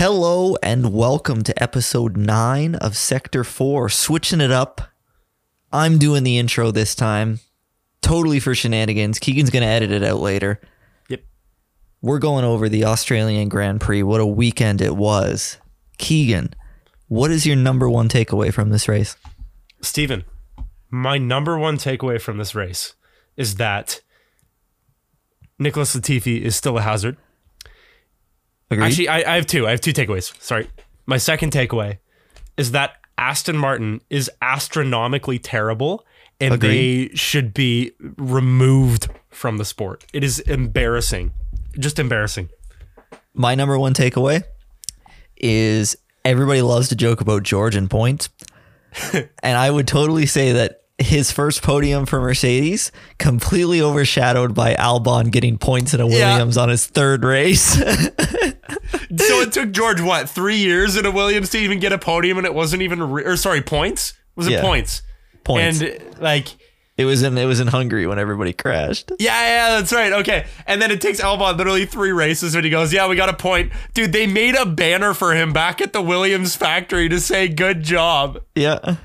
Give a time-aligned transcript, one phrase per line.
[0.00, 3.90] Hello and welcome to episode 9 of Sector 4.
[3.90, 4.80] Switching it up.
[5.74, 7.40] I'm doing the intro this time.
[8.00, 9.18] Totally for shenanigans.
[9.18, 10.58] Keegan's going to edit it out later.
[11.10, 11.24] Yep.
[12.00, 14.02] We're going over the Australian Grand Prix.
[14.02, 15.58] What a weekend it was.
[15.98, 16.54] Keegan,
[17.08, 19.18] what is your number one takeaway from this race?
[19.82, 20.24] Steven,
[20.88, 22.94] my number one takeaway from this race
[23.36, 24.00] is that
[25.58, 27.18] Nicholas Latifi is still a hazard.
[28.70, 28.86] Agreed?
[28.86, 29.66] Actually, I, I have two.
[29.66, 30.40] I have two takeaways.
[30.42, 30.68] Sorry.
[31.06, 31.98] My second takeaway
[32.56, 36.06] is that Aston Martin is astronomically terrible
[36.40, 37.10] and Agreed.
[37.10, 40.04] they should be removed from the sport.
[40.12, 41.32] It is embarrassing.
[41.78, 42.48] Just embarrassing.
[43.34, 44.42] my number one takeaway
[45.36, 48.28] is everybody loves to joke about George and points.
[49.12, 55.30] and I would totally say that his first podium for Mercedes completely overshadowed by Albon
[55.30, 56.30] getting points in a Yeah.
[56.32, 57.80] Williams on his third race.
[59.16, 62.38] So it took George what three years in a Williams to even get a podium,
[62.38, 64.14] and it wasn't even re- or sorry points.
[64.36, 64.60] Was it Yeah.
[64.60, 65.02] points?
[65.42, 65.80] points.
[65.80, 66.46] And like
[66.96, 69.10] it was in it was in Hungary when everybody crashed.
[69.18, 70.12] yeah, yeah, that's right.
[70.12, 73.28] Okay, and then it takes Albon literally three races, and he goes, "Yeah, we got
[73.28, 77.18] a point, dude." They made a banner for him back at the Williams factory to
[77.20, 78.96] say "Good job." Yeah.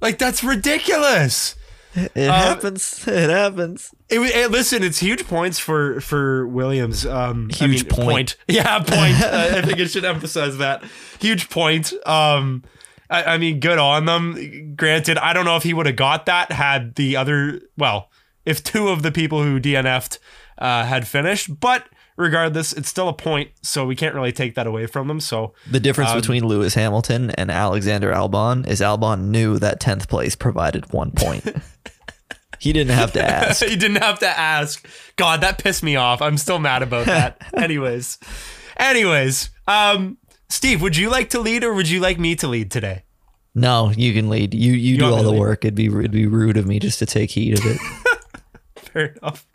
[0.00, 1.56] Like that's ridiculous.
[1.94, 3.06] It happens.
[3.08, 3.92] It happens.
[4.08, 7.04] It, eh, listen, it's huge points for for Williams.
[7.04, 8.36] Um, I Huge mean, point.
[8.48, 9.20] Yeah, point.
[9.20, 10.84] uh, I think it should emphasize that
[11.18, 11.92] huge point.
[12.06, 12.62] Um,
[13.08, 14.74] I, I mean, good on them.
[14.76, 17.60] Granted, I don't know if he would have got that had the other.
[17.76, 18.08] Well,
[18.44, 20.18] if two of the people who DNF'd
[20.58, 21.86] uh, had finished, but
[22.20, 25.18] regardless, it's still a point, so we can't really take that away from them.
[25.18, 30.08] So The difference Um, between Lewis Hamilton and Alexander Albon is Albon knew that 10th
[30.08, 31.44] place provided one point.
[32.60, 33.62] he didn't have to ask.
[33.68, 34.86] you didn't have to ask.
[35.16, 36.20] God, that pissed me off.
[36.22, 37.40] I'm still mad about that.
[37.56, 38.18] anyways,
[38.76, 42.70] anyways, um, Steve, would you like to lead or would you like me to lead
[42.70, 43.04] today?
[43.54, 44.54] No, you can lead.
[44.54, 45.40] You you, do all the lead?
[45.40, 45.64] work.
[45.64, 47.80] It'd be it'd be rude of me just to take heed of it.
[48.76, 49.46] Fair enough.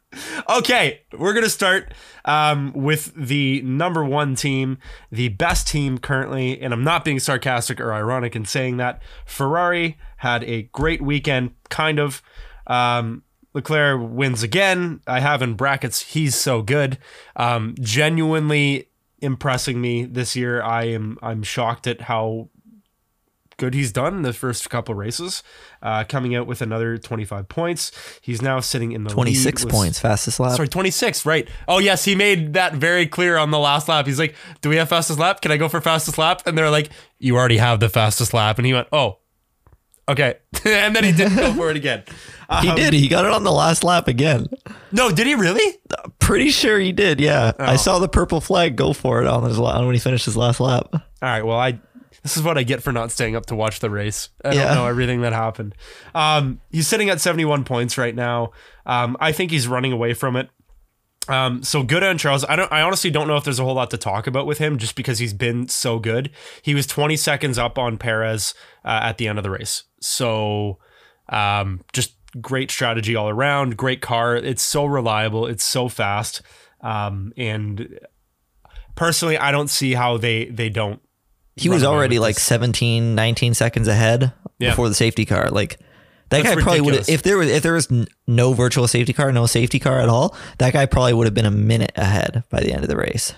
[0.49, 1.93] Okay, we're gonna start
[2.25, 4.77] um, with the number one team,
[5.11, 9.01] the best team currently, and I'm not being sarcastic or ironic in saying that.
[9.25, 12.21] Ferrari had a great weekend, kind of.
[12.67, 14.99] Um, Leclerc wins again.
[15.07, 16.01] I have in brackets.
[16.01, 16.97] He's so good.
[17.37, 18.89] Um, genuinely
[19.19, 20.61] impressing me this year.
[20.61, 21.17] I am.
[21.21, 22.49] I'm shocked at how
[23.57, 25.43] good he's done the first couple races,
[25.81, 27.91] uh, coming out with another 25 points.
[28.21, 30.55] He's now sitting in the Twenty lead six with- points, fastest lap.
[30.55, 31.47] Sorry, 26, right.
[31.67, 34.05] Oh, yes, he made that very clear on the last lap.
[34.05, 35.41] He's like, Do we have fastest lap?
[35.41, 36.41] Can I go for fastest lap?
[36.45, 36.89] And they're like,
[37.19, 38.57] You already have the fastest lap.
[38.57, 39.19] And he went, Oh,
[40.09, 40.35] okay.
[40.65, 42.03] and then he didn't go for it again.
[42.61, 42.93] he Um, did.
[42.93, 44.47] He got it on the last lap again.
[44.91, 45.77] No, did he really?
[46.19, 47.19] Pretty sure he did.
[47.19, 47.65] Yeah, Oh.
[47.65, 50.37] I saw the purple flag go for it on his la- when he finished his
[50.37, 50.89] last lap.
[50.93, 51.43] All right.
[51.43, 51.79] Well, I
[52.25, 54.29] this is what I get for not staying up to watch the race.
[54.43, 54.65] I Yeah.
[54.65, 55.75] don't know everything that happened.
[56.15, 58.49] Um, he's sitting at 71 points right now.
[58.87, 60.49] Um, I think he's running away from it.
[61.29, 62.43] Um, so good on Charles.
[62.49, 62.71] I don't.
[62.71, 64.95] I honestly don't know if there's a whole lot to talk about with him, just
[64.95, 66.31] because he's been so good.
[66.63, 69.83] He was 20 seconds up on Perez uh, at the end of the race.
[70.01, 70.79] So,
[71.29, 73.77] um, just great strategy all around.
[73.77, 74.35] Great car.
[74.35, 75.45] It's so reliable.
[75.45, 76.41] It's so fast.
[76.81, 77.99] Um, and
[78.95, 81.01] personally, I don't see how they they don't
[81.55, 82.43] He was already like this.
[82.43, 84.71] 17, 19 seconds ahead Yeah.
[84.71, 85.49] before the safety car.
[85.49, 85.79] Like
[86.29, 87.87] that That's guy probably would have if there was if there was
[88.27, 90.35] no virtual safety car, no safety car at all.
[90.57, 93.33] That guy probably would have been a minute ahead by the end of the race.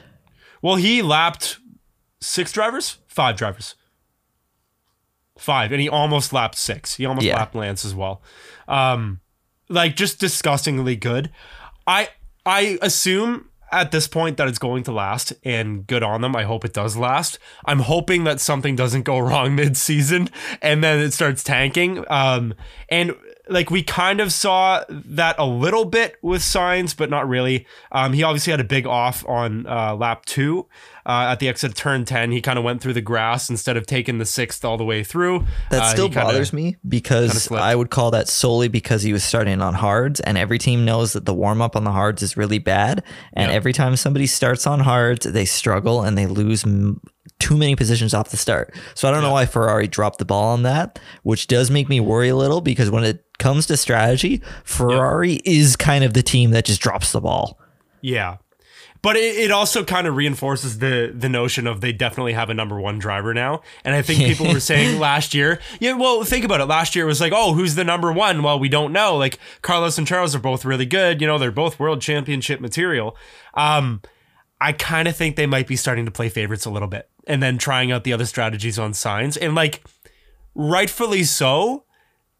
[0.61, 1.59] Well, he lapped
[2.19, 3.75] six drivers, five drivers,
[5.37, 6.95] five, and he almost lapped six.
[6.95, 7.35] He almost Yeah.
[7.35, 8.21] lapped Lance as well.
[8.67, 9.19] Um,
[9.69, 11.29] like just disgustingly good.
[11.85, 12.09] I
[12.45, 16.35] I assume at this point that it's going to last, and good on them.
[16.35, 17.39] I hope it does last.
[17.65, 20.29] I'm hoping that something doesn't go wrong mid season,
[20.61, 22.03] and then it starts tanking.
[22.09, 22.53] Um,
[22.89, 23.15] and
[23.49, 27.65] like we kind of saw that a little bit with Sainz, but not really.
[27.91, 30.67] Um, he obviously had a big off on uh, lap two
[31.05, 32.31] uh, at the exit of turn 10.
[32.31, 35.03] He kind of went through the grass instead of taking the sixth all the way
[35.03, 35.45] through.
[35.71, 37.49] That Uh, still he kinda- bothers me because.
[37.51, 41.13] I would call that solely because he was starting on hards, and every team knows
[41.13, 43.03] that the warm up on the hards is really bad.
[43.33, 43.55] And Yeah.
[43.55, 46.99] every time somebody starts on hards, they struggle and they lose m-
[47.39, 48.73] too many positions off the start.
[48.95, 51.99] So I don't know why Ferrari dropped the ball on that, which does make me
[51.99, 56.51] worry a little because when it comes to strategy, Ferrari is kind of the team
[56.51, 57.59] that just drops the ball.
[58.01, 58.37] Yeah.
[59.01, 62.53] But it, it also kind of reinforces the the notion of they definitely have a
[62.53, 63.61] number one driver now.
[63.85, 66.65] And I think people were saying last year, yeah, well, think about it.
[66.65, 68.41] Last year it was like, oh, who's the number one?
[68.41, 69.15] Well, we don't know.
[69.15, 71.21] Like Carlos and Charles are both really good.
[71.21, 73.15] You know, they're both world championship material.
[73.53, 74.01] Um,
[74.59, 77.07] I kind of think they might be starting to play favorites a little bit.
[77.27, 79.37] And then trying out the other strategies on Sainz.
[79.39, 79.83] And like
[80.55, 81.83] rightfully so,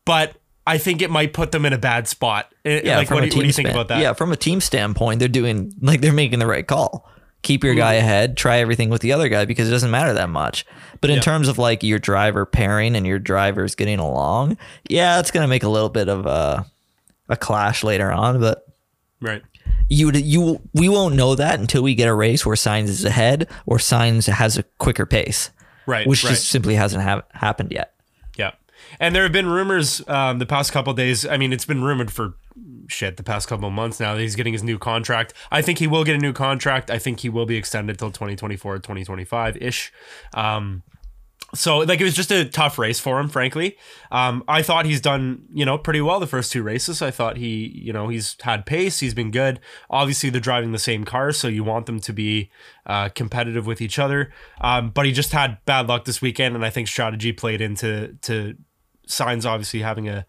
[0.05, 0.35] but
[0.65, 2.51] I think it might put them in a bad spot.
[2.65, 3.87] Eh, Yeah, like from what a do, you- what team do you think span- about
[3.89, 4.01] that?
[4.01, 7.09] Yeah, from a team standpoint, they're doing like they're making the right call.
[7.43, 10.29] Keep your guy ahead, try everything with the other guy because it doesn't matter that
[10.29, 10.65] much.
[10.99, 11.21] But in Yeah.
[11.21, 14.57] terms of like your driver pairing and your drivers getting along,
[14.89, 16.65] yeah, it's gonna make a little bit of a
[17.29, 18.39] a clash later on.
[18.41, 18.63] But
[19.21, 19.41] Right.
[19.89, 23.47] You you we won't know that until we get a race where Sainz is ahead
[23.65, 25.49] or Sainz has a quicker pace,
[25.85, 26.05] Right.
[26.07, 26.31] which right.
[26.31, 27.93] just simply hasn't ha- happened yet.
[28.37, 28.51] Yeah.
[28.99, 31.25] And there have been rumors um, the past couple days.
[31.25, 32.33] I mean, it's been rumored for
[32.89, 35.33] shit the past couple of months now that he's getting his new contract.
[35.51, 36.89] I think he will get a new contract.
[36.89, 39.91] I think he will be extended till 2024, 2025 ish.
[40.33, 40.83] Um,
[41.57, 43.77] so like it was just a tough race for him, frankly.
[44.11, 47.01] Um, I thought he's done, you know, pretty well the first two races.
[47.01, 49.59] I thought he, you know, he's had pace, he's been good.
[49.89, 52.51] Obviously, they're driving the same car, so you want them to be
[52.85, 54.31] uh, competitive with each other.
[54.61, 58.15] Um, but he just had bad luck this weekend, and I think strategy played into
[58.21, 58.55] to
[59.07, 60.25] Sainz obviously having a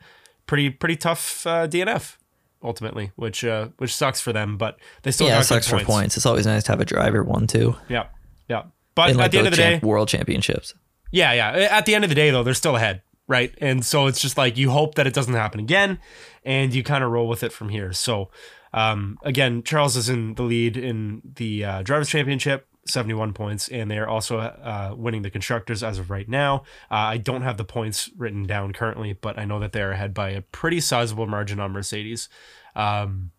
[0.46, 2.16] pretty pretty tough uh, DNF
[2.62, 4.56] ultimately, which uh, which sucks for them.
[4.56, 6.16] But they still yeah, sucks good for points.
[6.16, 7.76] It's always nice to have a driver one too.
[7.88, 8.06] Yeah,
[8.48, 8.64] yeah.
[8.94, 10.74] But In like at the end of the day, world championships.
[11.10, 11.50] Yeah, yeah.
[11.70, 13.54] At the end of the day, though, they're still ahead, right?
[13.60, 15.98] And so it's just like you hope that it doesn't happen again,
[16.44, 17.92] and you kind of roll with it from here.
[17.92, 18.30] So,
[18.72, 22.66] um, again, Charles is in the lead in the uh, drivers' championship.
[22.86, 26.62] 71 points, and they are also uh, winning the constructors as of right now.
[26.90, 30.14] Uh, I don't have the points written down currently, but I know that they're ahead
[30.14, 32.30] by a pretty sizable margin on Mercedes.
[32.74, 33.32] Um,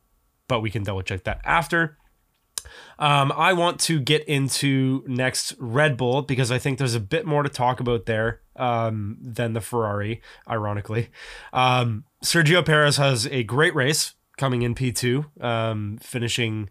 [0.48, 1.98] but we can double check that after.
[3.00, 7.25] Um, I want to get into next Red Bull because I think there's a bit
[7.25, 11.10] more to talk about there um, than the Ferrari, ironically.
[11.54, 16.69] Um, Sergio Perez has a great race coming in P2, um, finishing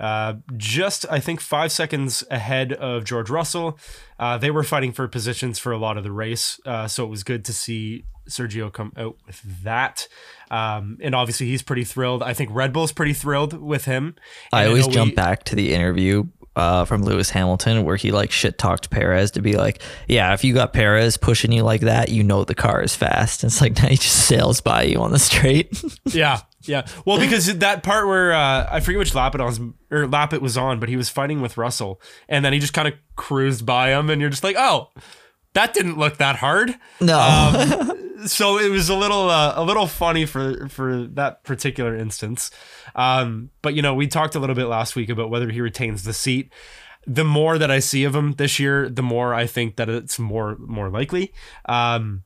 [0.00, 3.78] uh, just, I think, five seconds ahead of George Russell.
[4.18, 7.08] Uh, they were fighting for positions for a lot of the race, uh, so it
[7.08, 10.08] was good to see Sergio come out with that.
[10.50, 12.22] Um, and obviously, he's pretty thrilled.
[12.22, 14.14] I think Red Bull's pretty thrilled with him.
[14.52, 16.24] I always know jump we- back to the interview
[16.56, 20.42] uh, from Lewis Hamilton where he like shit talked Perez to be like, yeah, if
[20.42, 23.44] you got Perez pushing you like that, you know the car is fast.
[23.44, 25.80] And it's like now he just sails by you on the straight.
[26.06, 26.86] Yeah, yeah.
[27.04, 29.60] Well, because that part where uh, I forget which lap it was
[29.90, 32.72] or lap it was on, but he was fighting with Russell, and then he just
[32.72, 34.88] kind of cruised by him, and you're just like, oh,
[35.54, 36.78] that didn't look that hard.
[37.00, 41.96] no, Um, so it was a little uh, a little funny for for that particular
[41.96, 42.50] instance.
[42.94, 46.04] Um, but you know, we talked a little bit last week about whether he retains
[46.04, 46.52] the seat.
[47.06, 50.18] The more that I see of him this year, the more I think that it's
[50.18, 51.32] more more likely.
[51.66, 52.24] Um,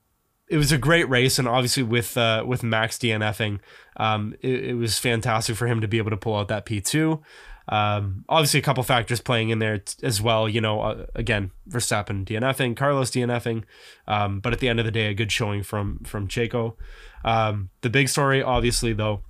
[0.49, 3.59] it was a great race, and obviously with uh, with Max DNFing,
[3.97, 6.81] um, it, it was fantastic for him to be able to pull out that P
[6.81, 7.21] two.
[7.69, 10.49] Um, obviously, a couple factors playing in there t- as well.
[10.49, 13.63] You know, uh, again, Verstappen DNFing, Carlos DNFing,
[14.07, 16.75] um, but at the end of the day, a good showing from from Checo.
[17.23, 19.21] Um, the big story, obviously, though,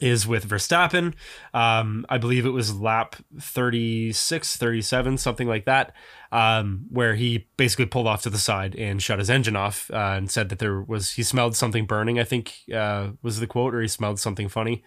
[0.00, 1.14] is with Verstappen.
[1.54, 5.94] Um, I believe it was lap 36, 37, something like that,
[6.30, 10.14] um, where he basically pulled off to the side and shut his engine off uh,
[10.16, 13.74] and said that there was, he smelled something burning, I think uh, was the quote,
[13.74, 14.82] or he smelled something funny.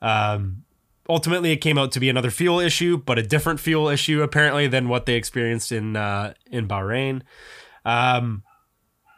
[0.00, 0.64] Um,
[1.08, 4.66] ultimately, it came out to be another fuel issue, but a different fuel issue apparently
[4.66, 7.22] than what they experienced in uh, in Bahrain.
[7.84, 8.42] Um,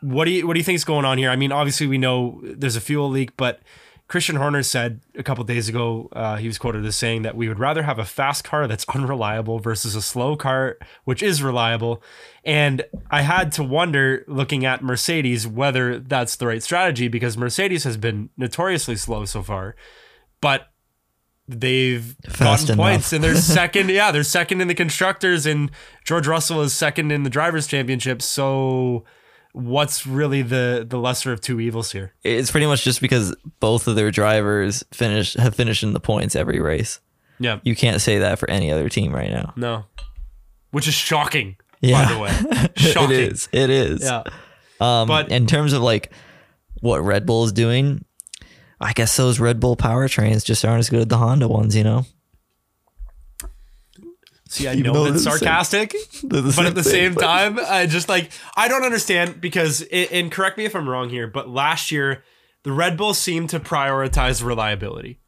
[0.00, 1.30] what do you what do you think is going on here?
[1.30, 3.60] I mean, obviously we know there's a fuel leak, but
[4.08, 7.46] Christian Horner said a couple days ago uh, he was quoted as saying that we
[7.46, 12.02] would rather have a fast car that's unreliable versus a slow car which is reliable.
[12.44, 17.84] And I had to wonder, looking at Mercedes, whether that's the right strategy because Mercedes
[17.84, 19.76] has been notoriously slow so far,
[20.40, 20.68] but
[21.48, 22.76] they've Fast gotten enough.
[22.92, 23.90] points and they're second.
[23.90, 25.70] yeah, they're second in the constructors, and
[26.04, 28.20] George Russell is second in the drivers' championship.
[28.22, 29.04] So,
[29.52, 32.12] what's really the the lesser of two evils here?
[32.22, 36.36] it's pretty much just because both of their drivers finish have finished in the points
[36.36, 37.00] every race.
[37.40, 39.52] Yeah, You can't say that for any other team right now.
[39.56, 39.84] no,
[40.72, 41.56] which is shocking.
[41.80, 42.04] Yeah.
[42.04, 43.10] By the way, shocking.
[43.16, 43.48] it is.
[43.52, 44.02] It is.
[44.02, 44.22] Yeah,
[44.80, 46.10] Um, But- but in terms of like
[46.80, 48.04] what Red Bull is doing,
[48.80, 51.74] I guess those Red Bull powertrains just aren't as good as the Honda ones.
[51.74, 52.06] You know,
[54.48, 55.94] see, I You know know it's they're same- sarcastic.
[56.24, 60.30] But at the same but- time, I just like I don't understand because it, and
[60.30, 62.22] correct me if I'm wrong here, but last year
[62.64, 65.20] the Red Bull seemed to prioritize reliability,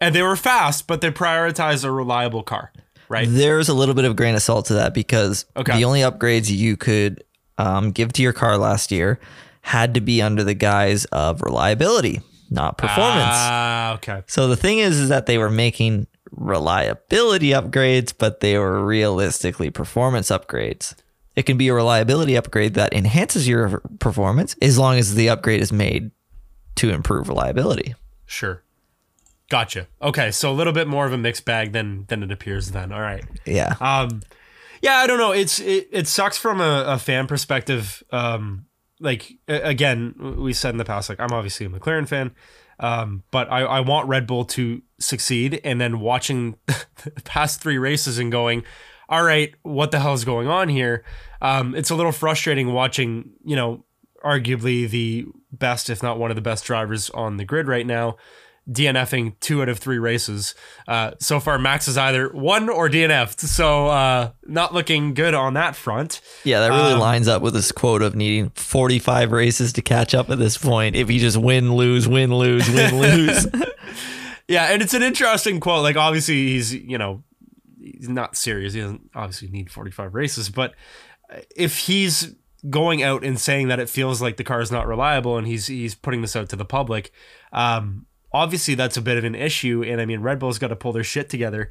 [0.00, 2.72] and they were fast, but they prioritized a reliable car,
[3.08, 3.26] right?
[3.30, 5.76] there's a little bit of grain of salt to that because Okay.
[5.76, 7.22] the only upgrades you could
[7.58, 9.18] um, give to your car last year
[9.60, 12.20] had to be under the guise of reliability,
[12.50, 13.24] not performance.
[13.26, 14.22] Ah, okay.
[14.26, 19.70] So the thing is, is that they were making reliability upgrades, but they were realistically
[19.70, 20.94] performance upgrades.
[21.36, 25.60] It can be a reliability upgrade that enhances your performance as long as the upgrade
[25.60, 26.10] is made
[26.76, 27.94] to improve reliability.
[28.26, 28.62] Sure.
[29.48, 29.86] Gotcha.
[30.02, 32.92] Okay, so a little bit more of a mixed bag than than it appears then.
[32.92, 33.24] All right.
[33.46, 33.76] Yeah.
[33.80, 34.22] Um
[34.82, 35.32] yeah, I don't know.
[35.32, 38.02] It's it, it sucks from a, a fan perspective.
[38.12, 38.66] Um
[39.00, 42.32] like again, we said in the past, like I'm obviously a McLaren fan.
[42.80, 47.78] Um, but I, I want Red Bull to succeed and then watching the past three
[47.78, 48.62] races and going,
[49.08, 51.04] all right, what the hell is going on here?
[51.40, 53.84] Um, it's a little frustrating watching, you know,
[54.24, 58.16] arguably the best, if not one of the best drivers on the grid right now,
[58.70, 60.54] DNFing two out of three races.
[60.86, 63.40] Uh, so far, Max is either won or DNF'd.
[63.40, 66.20] So uh, not looking good on that front.
[66.44, 70.14] Yeah, that really Um, lines up with this quote of needing 45 races to catch
[70.14, 70.96] up at this point.
[70.96, 73.46] If you just win, lose, win, lose, win, lose.
[74.48, 75.82] Yeah, and it's an interesting quote.
[75.82, 77.22] Like, obviously, he's you know,
[77.80, 78.72] he's not serious.
[78.74, 80.74] He doesn't obviously need forty five races, but
[81.54, 82.34] if he's
[82.70, 85.66] going out and saying that it feels like the car is not reliable, and he's
[85.66, 87.12] he's putting this out to the public,
[87.52, 89.82] um, obviously that's a bit of an issue.
[89.86, 91.70] And I mean, Red Bull's got to pull their shit together.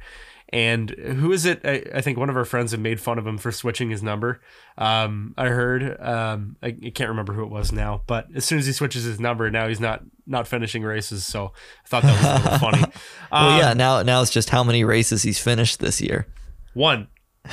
[0.50, 1.60] And who is it?
[1.62, 4.02] I, I think one of our friends have made fun of him for switching his
[4.02, 4.40] number.
[4.78, 6.00] Um, I heard.
[6.00, 9.04] Um, I, I can't remember who it was now, but as soon as he switches
[9.04, 11.26] his number, now he's not not finishing races.
[11.26, 11.52] So
[11.84, 12.80] I thought that was a little funny.
[13.30, 16.26] well, Um, yeah, now now it's just how many races he's finished this year.
[16.72, 17.08] One.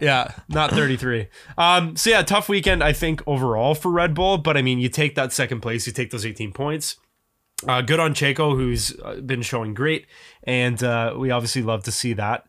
[0.00, 1.28] yeah, not 33.
[1.58, 4.38] Um, so yeah, tough weekend, I think, overall for Red Bull.
[4.38, 6.96] But I mean, you take that second place, you take those 18 points.
[7.66, 8.92] Uh, good on Checo, who's
[9.24, 10.06] been showing great,
[10.44, 12.46] and uh, we obviously love to see that.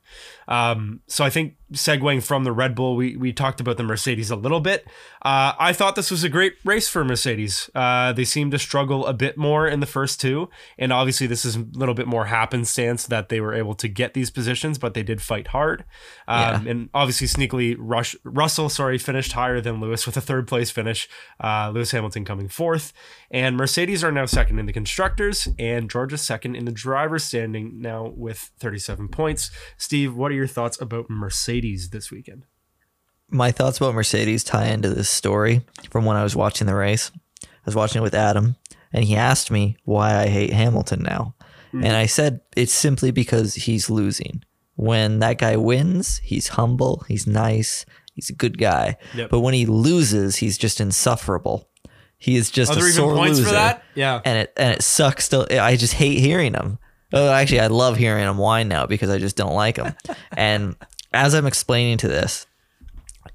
[0.47, 4.29] Um, so I think segueing from the Red Bull, we we talked about the Mercedes
[4.29, 4.85] a little bit.
[5.21, 7.69] Uh, I thought this was a great race for Mercedes.
[7.73, 11.45] Uh, they seemed to struggle a bit more in the first two, and obviously this
[11.45, 14.93] is a little bit more happenstance that they were able to get these positions, but
[14.93, 15.85] they did fight hard.
[16.27, 20.71] Um, And obviously, sneakily, Rush, Russell, sorry, finished higher than Lewis with a third place
[20.71, 21.07] finish.
[21.41, 22.91] Uh, Lewis Hamilton coming fourth,
[23.29, 27.79] and Mercedes are now second in the constructors, and Georgia second in the drivers' standing
[27.79, 29.51] now with 37 points.
[29.77, 32.45] Steve, what are your thoughts about Mercedes this weekend?
[33.29, 37.11] My thoughts about Mercedes tie into this story from when I was watching the race.
[37.43, 38.55] I was watching it with Adam,
[38.91, 41.35] and he asked me why I hate Hamilton now.
[41.71, 41.83] Hmm.
[41.85, 44.43] And I said it's simply because he's losing.
[44.75, 48.97] When that guy wins, he's humble, he's nice, he's a good guy.
[49.15, 49.29] Yep.
[49.29, 51.69] But when he loses, he's just insufferable.
[52.17, 53.45] He is just Are a sore loser.
[53.45, 53.83] for that?
[53.95, 54.21] Yeah.
[54.25, 55.25] and it and it sucks.
[55.25, 56.77] Still, I just hate hearing him.
[57.13, 59.93] Oh, actually, I love hearing him whine now because I just don't like him.
[60.37, 60.75] and
[61.13, 62.47] as I'm explaining to this,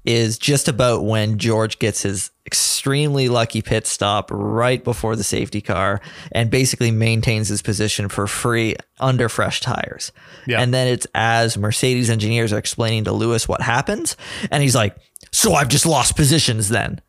[0.05, 5.59] is just about when George gets his extremely lucky pit stop right before the safety
[5.59, 5.99] car
[6.31, 10.13] and basically maintains his position for free under fresh tires.
[10.45, 10.61] Yeah.
[10.61, 14.15] And then it's as Mercedes engineers are explaining to Lewis what happens,
[14.49, 14.95] and he's like,
[15.31, 17.01] "So I've just lost positions then."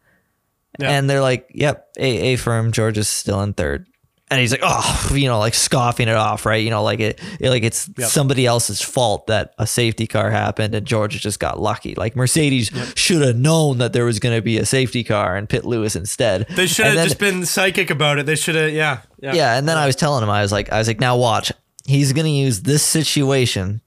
[0.80, 0.90] Yeah.
[0.90, 2.72] And they're like, "Yep, A A firm.
[2.72, 3.87] George is still in third.
[4.30, 6.62] And he's like, "Oh, you know, like scoffing it off, right?
[6.62, 8.08] You know, like it, it- like it's Yep.
[8.11, 11.94] somebody else's fault that a safety car happened and George just got lucky.
[11.94, 15.49] Like Mercedes should have known that there was going to be a safety car and
[15.49, 16.47] pit Lewis instead.
[16.50, 18.26] They should have just been psychic about it.
[18.26, 19.32] They should have, yeah, yeah.
[19.32, 21.50] yeah, and then I was telling him, I was like, I was like, now watch.
[21.87, 23.80] He's gonna use this situation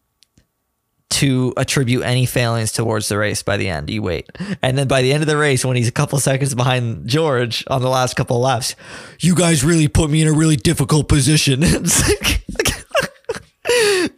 [1.11, 3.89] to attribute any failings towards the race by the end.
[3.89, 4.29] You wait.
[4.61, 7.63] And then by the end of the race, when he's a couple seconds behind George
[7.67, 8.75] on the last couple of laps,
[9.19, 11.59] you guys really put me in a really difficult position.
[11.63, 12.37] It's like-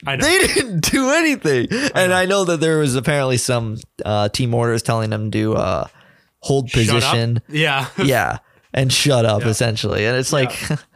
[0.07, 1.67] I they didn't do anything.
[1.93, 5.87] And I know that there was apparently some uh, team orders telling them to uh,
[6.39, 6.95] hold Shut up.
[6.95, 7.41] position.
[7.49, 7.87] Yeah.
[8.03, 8.39] Yeah.
[8.73, 9.49] And shut up Yeah.
[9.49, 10.05] essentially.
[10.05, 10.77] And it's like yeah.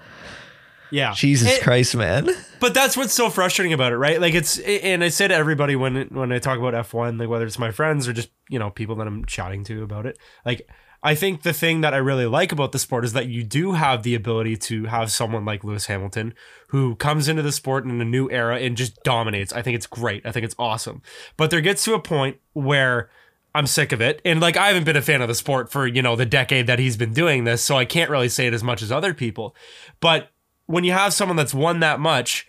[1.14, 2.30] Jesus It- Christ, man.
[2.60, 4.20] But that's what's so frustrating about it, right?
[4.20, 7.30] Like it's, and I say to everybody when when I talk about F one, like
[7.30, 10.18] whether it's my friends or just you know people that I'm chatting to about it,
[10.46, 10.68] like
[11.04, 13.74] I think the thing that I really like about the sport is that you do
[13.74, 16.34] have the ability to have someone like Lewis Hamilton
[16.70, 19.54] who comes into the sport in a new era and just dominates.
[19.54, 20.26] I think it's great.
[20.26, 21.04] I think it's awesome.
[21.38, 23.10] But there gets to a point where
[23.54, 24.22] I'm sick of it.
[24.26, 26.68] And like I haven't been a fan of the sport for, you know, the decade
[26.68, 29.14] that he's been doing this, so I can't really say it as much as other
[29.14, 29.56] people.
[30.00, 30.30] But
[30.68, 32.48] when you have someone that's won that much,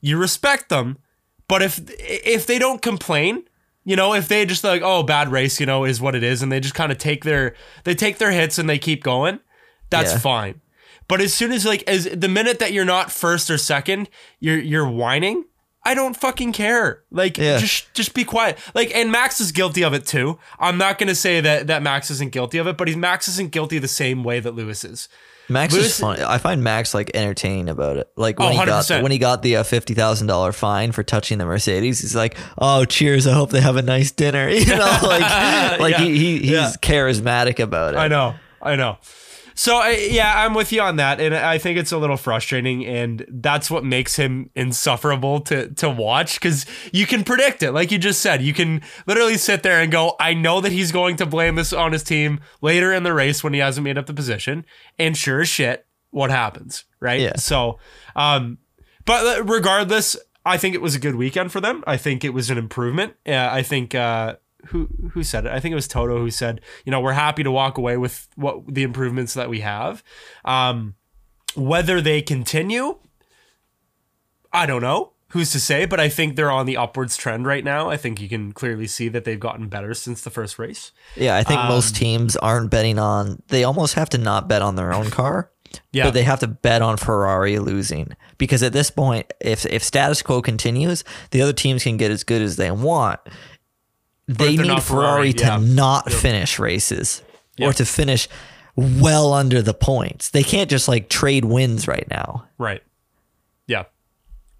[0.00, 0.98] you respect them.
[1.48, 3.44] But if if they don't complain,
[3.84, 6.42] you know, if they just like, oh, bad race, you know, is what it is,
[6.42, 9.40] and they just kind of take their they take their hits and they keep going,
[9.90, 10.18] that's Yeah.
[10.18, 10.60] fine.
[11.08, 14.08] But as soon as like as the minute that you're not first or second,
[14.40, 15.44] you're you're whining.
[15.84, 17.04] I don't fucking care.
[17.12, 17.58] Like Yeah.
[17.58, 18.58] just just be quiet.
[18.74, 20.36] Like and Max is guilty of it too.
[20.58, 23.52] I'm not to say that that Max isn't guilty of it, but he's Max isn't
[23.52, 25.08] guilty the same way that Lewis is.
[25.48, 26.22] Max Lewis- is funny.
[26.22, 28.10] I find Max like entertaining about it.
[28.16, 29.02] Like when Oh, he got 100%.
[29.02, 32.36] when he got the uh, fifty thousand dollar fine for touching the Mercedes, he's like,
[32.58, 33.26] "Oh, cheers!
[33.26, 35.20] I hope they have a nice dinner." You know, like
[35.80, 35.98] like Yeah.
[36.00, 36.72] he, he he's Yeah.
[36.82, 37.98] charismatic about it.
[37.98, 38.34] I know.
[38.60, 38.98] I know.
[39.58, 42.84] So I, yeah, I'm with you on that, and I think it's a little frustrating,
[42.84, 47.90] and that's what makes him insufferable to to watch because you can predict it, like
[47.90, 48.42] you just said.
[48.42, 51.72] You can literally sit there and go, "I know that he's going to blame this
[51.72, 54.66] on his team later in the race when he hasn't made up the position,"
[54.98, 57.20] and sure as shit, what happens, right?
[57.20, 57.36] Yeah.
[57.36, 57.78] So,
[58.14, 58.58] um,
[59.06, 61.82] but regardless, I think it was a good weekend for them.
[61.86, 63.14] I think it was an improvement.
[63.26, 64.36] Uh, I think uh,
[64.68, 65.52] who who said it?
[65.52, 68.28] I think it was Toto who said, you know, we're happy to walk away with
[68.36, 70.02] what the improvements that we have.
[70.44, 70.94] Um,
[71.54, 72.98] whether they continue,
[74.52, 75.12] I don't know.
[75.30, 75.86] Who's to say?
[75.86, 77.90] But I think they're on the upwards trend right now.
[77.90, 80.92] I think you can clearly see that they've gotten better since the first race.
[81.16, 83.42] Yeah, I think most Um, teams aren't betting on.
[83.48, 85.50] They almost have to not bet on their own car.
[85.92, 86.04] Yeah.
[86.04, 90.22] But they have to bet on Ferrari losing because at this point, if if status
[90.22, 93.20] quo continues, the other teams can get as good as they want.
[94.28, 95.58] They need Ferrari, Ferrari, to yeah.
[95.60, 97.22] not finish races
[97.60, 98.28] or to finish
[98.76, 100.30] well under the points.
[100.30, 102.46] They can't just like trade wins right now.
[102.58, 102.82] Right.
[103.66, 103.84] Yeah.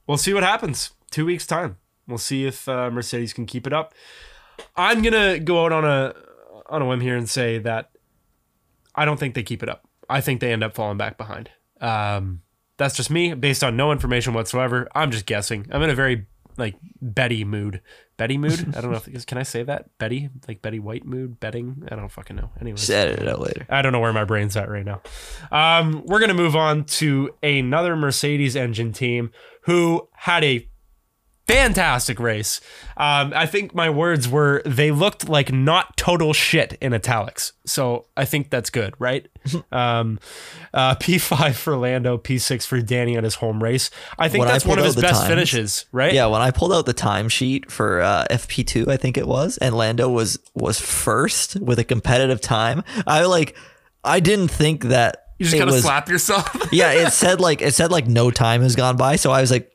[0.06, 0.92] We'll see what happens.
[1.10, 1.76] Two weeks time.
[2.06, 3.92] We'll see if uh, Mercedes can keep it up.
[4.76, 6.14] I'm gonna go out on a
[6.68, 7.90] on a whim here and say that
[8.94, 9.86] I don't think they keep it up.
[10.08, 11.50] I think they end up falling back behind.
[11.80, 12.42] Um,
[12.76, 14.88] that's just me, based on no information whatsoever.
[14.94, 15.66] I'm just guessing.
[15.70, 17.82] I'm in a very like Betty mood.
[18.16, 18.74] Betty mood.
[18.76, 21.86] I don't know if can I say that Betty like Betty White mood betting.
[21.90, 22.50] I don't fucking know.
[22.60, 23.66] Anyways, Just edit it out later.
[23.68, 25.02] I don't know where my brain's at right now.
[25.52, 29.30] Um, we're gonna move on to another Mercedes engine team
[29.62, 30.68] who had a
[31.46, 32.60] fantastic race.
[32.96, 37.52] Um, I think my words were they looked like not total shit in italics.
[37.64, 39.28] So I think that's good, right?
[39.72, 40.18] um,
[40.74, 43.90] uh, P5 for Lando, P6 for Danny on his home race.
[44.18, 46.12] I think When I that's one of his best times- finishes, right?
[46.12, 49.74] Yeah, when I pulled out the timesheet for uh, FP2, I think it was, and
[49.76, 52.82] Lando was was first with a competitive time.
[53.06, 53.56] I like,
[54.02, 55.82] I didn't think that You just gotta was.
[55.82, 56.48] slap yourself.
[56.72, 59.50] yeah, it said like it said like no time has gone by, so I was
[59.50, 59.70] like,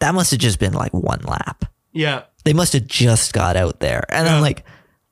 [0.00, 1.64] that must have just been like one lap.
[1.92, 2.24] yeah.
[2.44, 4.34] They must have just got out there, and Yeah.
[4.36, 4.64] I'm like,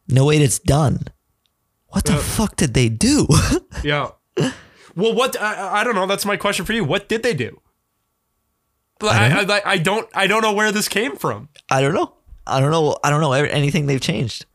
[0.09, 1.01] no wait, it's done.
[1.89, 3.27] What the fuck did they do?
[3.85, 4.09] Yeah.
[4.97, 6.07] Well, what I, I don't know.
[6.07, 6.83] That's my question for you.
[6.85, 7.61] What did they do?
[9.03, 11.49] I, I, I, I don't I don't know where this came from.
[11.71, 12.15] I don't know.
[12.47, 12.97] I don't know.
[13.05, 14.47] I don't know anything they've changed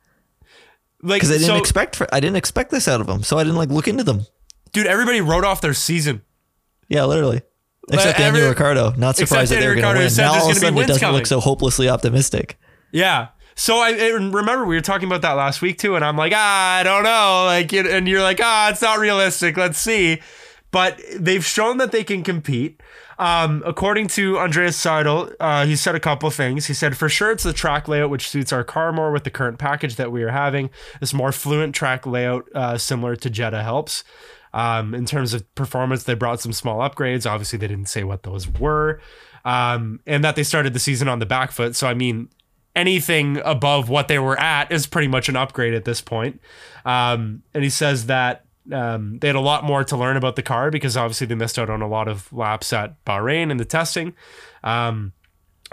[1.01, 3.37] Like, because I didn't so, expect for, I didn't expect this out of them, so
[3.37, 4.25] I didn't like look into them.
[4.73, 6.23] dude, everybody wrote off their season.
[6.89, 7.41] Yeah, literally.
[7.91, 8.91] Except every- Daniel Ricciardo.
[8.91, 10.13] Not surprised that they're going to win.
[10.15, 11.17] Now all of a sudden it doesn't coming.
[11.17, 12.57] look so hopelessly optimistic.
[12.91, 13.29] Yeah.
[13.55, 16.33] So I, I remember we were talking about that last week too, and I'm like,
[16.35, 19.57] ah, I don't know, like, and you're like, ah, it's not realistic.
[19.57, 20.21] Let's see.
[20.71, 22.81] But they've shown that they can compete.
[23.19, 26.65] Um, according to Andreas Seidl, uh, he said a couple of things.
[26.65, 29.29] He said, for sure, it's the track layout which suits our car more with the
[29.29, 30.71] current package that we are having.
[30.99, 34.03] This more fluent track layout, uh, similar to Jeddah, helps.
[34.53, 37.29] Um, in terms of performance, they brought some small upgrades.
[37.29, 39.01] Obviously, they didn't say what those were.
[39.45, 41.75] Um, and that they started the season on the back foot.
[41.75, 42.29] So, I mean,
[42.75, 46.39] anything above what they were at is pretty much an upgrade at this point.
[46.85, 50.41] Um, and he says that um, they had a lot more to learn about the
[50.41, 53.65] car because obviously they missed out on a lot of laps at Bahrain in the
[53.65, 54.13] testing.
[54.63, 55.13] Um,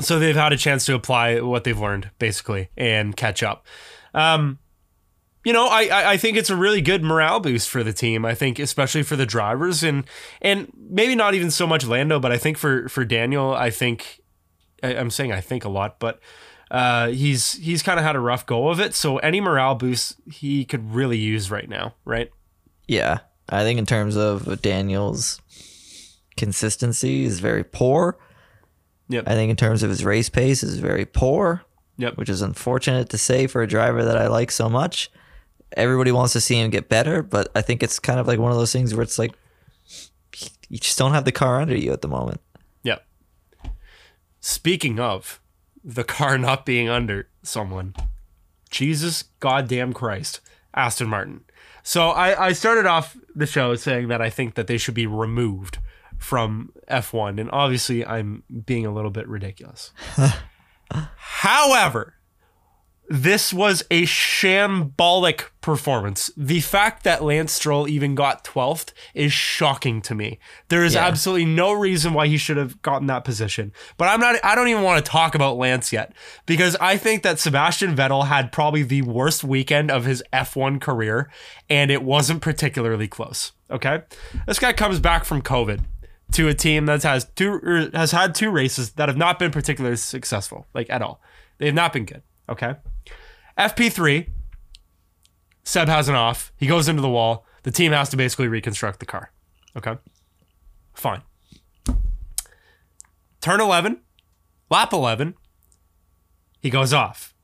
[0.01, 3.66] so they've had a chance to apply what they've learned basically and catch up.
[4.14, 4.59] Um,
[5.44, 8.24] you know, I, I think it's a really good morale boost for the team.
[8.24, 10.05] I think especially for the drivers and
[10.42, 14.20] and maybe not even so much Lando, but I think for for Daniel, I think
[14.83, 16.20] I, I'm saying I think a lot, but
[16.70, 18.94] uh, he's he's kind of had a rough go of it.
[18.94, 22.31] So any morale boost he could really use right now, right?
[22.87, 23.18] Yeah.
[23.48, 25.40] I think in terms of Daniel's
[26.37, 28.18] consistency is very poor.
[29.09, 29.24] Yep.
[29.26, 31.62] I think in terms of his race pace is very poor,
[31.98, 32.16] Yep.
[32.16, 35.11] which is unfortunate to say for a driver that I like so much.
[35.76, 38.50] Everybody wants to see him get better, but I think it's kind of like one
[38.50, 39.33] of those things where it's like
[40.68, 42.40] you just don't have the car under you at the moment.
[42.83, 42.98] Yeah.
[44.40, 45.40] Speaking of
[45.83, 47.94] the car not being under someone,
[48.70, 50.40] Jesus goddamn Christ,
[50.74, 51.44] Aston Martin.
[51.83, 55.06] So I, I started off the show saying that I think that they should be
[55.06, 55.78] removed
[56.18, 59.90] from F1, and obviously I'm being a little bit ridiculous.
[60.90, 62.14] However,
[63.12, 66.31] this was a shambolic performance.
[66.37, 70.38] The fact that Lance Stroll even got 12th is shocking to me.
[70.68, 71.07] There is Yeah.
[71.07, 73.73] absolutely no reason why he should have gotten that position.
[73.96, 76.12] But I'm not I don't even want to talk about Lance yet
[76.46, 81.29] because I think that Sebastian Vettel had probably the worst weekend of his F1 career
[81.68, 84.03] and it wasn't particularly close, okay?
[84.46, 85.81] This guy comes back from COVID
[86.33, 89.51] to a team that has two er, has had two races that have not been
[89.51, 91.20] particularly successful, like at all.
[91.59, 92.23] They have not been good.
[92.51, 92.75] Okay.
[93.57, 94.29] FP3,
[95.65, 96.53] Seb has an off.
[96.57, 97.47] He goes into the wall.
[97.63, 99.33] The team has to basically reconstruct the car.
[99.77, 99.97] Okay.
[100.95, 101.23] Fine.
[103.41, 104.01] Turn 11,
[104.69, 105.35] lap 11,
[106.61, 107.35] he goes off.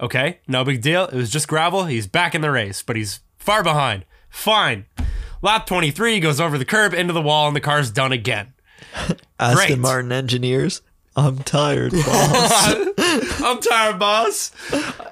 [0.00, 0.40] Okay.
[0.46, 1.04] No big deal.
[1.06, 1.84] It was just gravel.
[1.84, 4.04] He's back in the race, but he's far behind.
[4.30, 4.86] Fine.
[5.42, 8.54] Lap 23, he goes over the curb into the wall, and the car's done again.
[9.40, 10.82] Aston Martin engineers.
[11.18, 12.68] I'm tired, boss.
[13.42, 14.52] I'm tired, boss.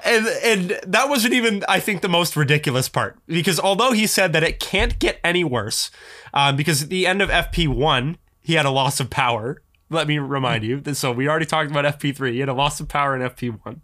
[0.05, 4.33] And and that wasn't even, I think, the most ridiculous part because although he said
[4.33, 5.91] that it can't get any worse,
[6.33, 9.61] um, because at the end of FP one he had a loss of power.
[9.91, 10.83] Let me remind you.
[10.95, 12.35] So we already talked about FP three.
[12.35, 13.83] He had a loss of power in FP one,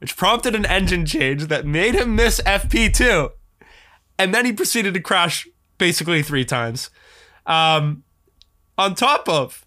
[0.00, 3.30] which prompted an engine change that made him miss FP two,
[4.18, 6.90] and then he proceeded to crash basically three times.
[7.46, 8.04] Um,
[8.76, 9.61] on top of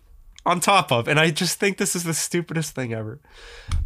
[0.45, 3.19] on top of, and I just think this is the stupidest thing ever.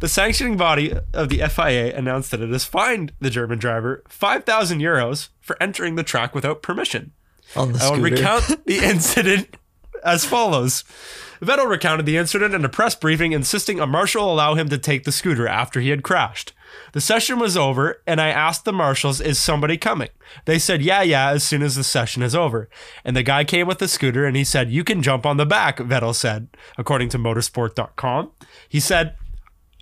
[0.00, 4.80] The sanctioning body of the FIA announced that it has fined the German driver 5,000
[4.80, 7.12] euros for entering the track without permission.
[7.56, 9.56] On the I will recount the incident
[10.04, 10.84] as follows.
[11.40, 15.04] Vettel recounted the incident in a press briefing, insisting a marshal allow him to take
[15.04, 16.52] the scooter after he had crashed.
[16.92, 20.08] The session was over, and I asked the marshals, Is somebody coming?
[20.44, 22.68] They said, Yeah, yeah, as soon as the session is over.
[23.04, 25.46] And the guy came with the scooter and he said, You can jump on the
[25.46, 28.30] back, Vettel said, according to motorsport.com.
[28.68, 29.16] He said,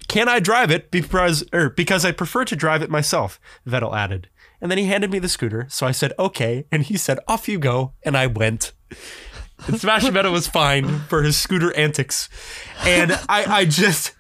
[0.09, 3.40] Can I drive it because, er, because I prefer to drive it myself?
[3.66, 4.29] Vettel added.
[4.61, 6.66] And then he handed me the scooter, so I said, Okay.
[6.70, 7.92] And he said, Off you go.
[8.03, 8.72] And I went.
[9.66, 12.29] And Sebastian Vettel was fined for his scooter antics.
[12.85, 14.12] And I, I just,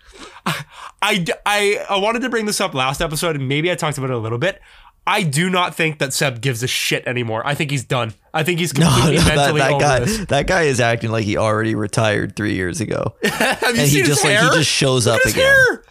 [1.02, 4.10] I, I, I wanted to bring this up last episode, and maybe I talked about
[4.10, 4.60] it a little bit.
[5.06, 7.40] I do not think that Seb gives a shit anymore.
[7.46, 8.12] I think he's done.
[8.34, 10.18] I think he's No, completely that, mentally that over guy, this.
[10.26, 13.86] that guy is acting like he already retired three years ago, Have you and he
[13.86, 15.44] seen just his like he just shows Look up again.
[15.44, 15.84] hair.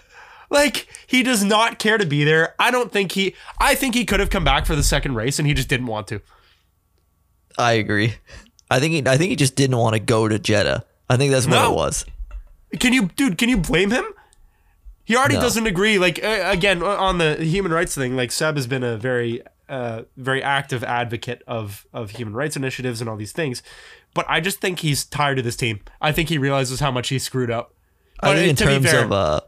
[0.50, 2.54] Like he does not care to be there.
[2.60, 3.36] I don't think he.
[3.60, 5.88] I think he could have come back for the second race, and he just didn't
[5.88, 6.22] want to.
[7.58, 8.13] I agree.
[8.70, 10.86] I think he, I think he just didn't want to go to Jeddah.
[11.10, 11.72] I think that's what No.
[11.72, 12.06] it was.
[12.80, 13.38] Can you, dude?
[13.38, 14.06] Can you blame him?
[15.08, 15.41] He already No.
[15.41, 15.98] doesn't agree.
[15.98, 20.02] Like uh, again on the human rights thing, like Seb has been a very, uh,
[20.17, 23.63] very active advocate of of human rights initiatives and all these things.
[24.13, 25.80] But I just think he's tired of this team.
[26.02, 27.74] I think he realizes how much he screwed up.
[28.20, 29.39] I But think in to be terms fair- of uh,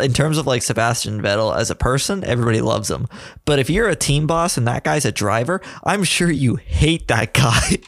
[0.00, 3.08] in terms of like Sebastian Vettel as a person, everybody loves him.
[3.44, 7.08] But if you're a team boss and that guy's a driver, I'm sure you hate
[7.08, 7.78] that guy.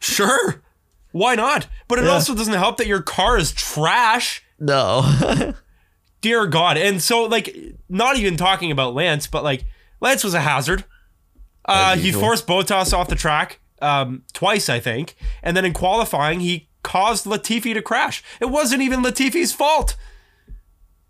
[0.00, 0.62] Sure,
[1.12, 1.66] why not?
[1.88, 2.10] But it Yeah.
[2.10, 4.42] also doesn't help that your car is trash.
[4.58, 5.54] no.
[6.20, 6.76] Dear God.
[6.76, 7.56] And so, like,
[7.88, 9.64] not even talking about Lance, but like,
[10.00, 10.84] Lance was a hazard.
[11.64, 15.16] Uh, he forced Bottas off the track um, twice, I think.
[15.42, 18.24] And then in qualifying, he caused Latifi to crash.
[18.40, 19.96] It wasn't even Latifi's fault.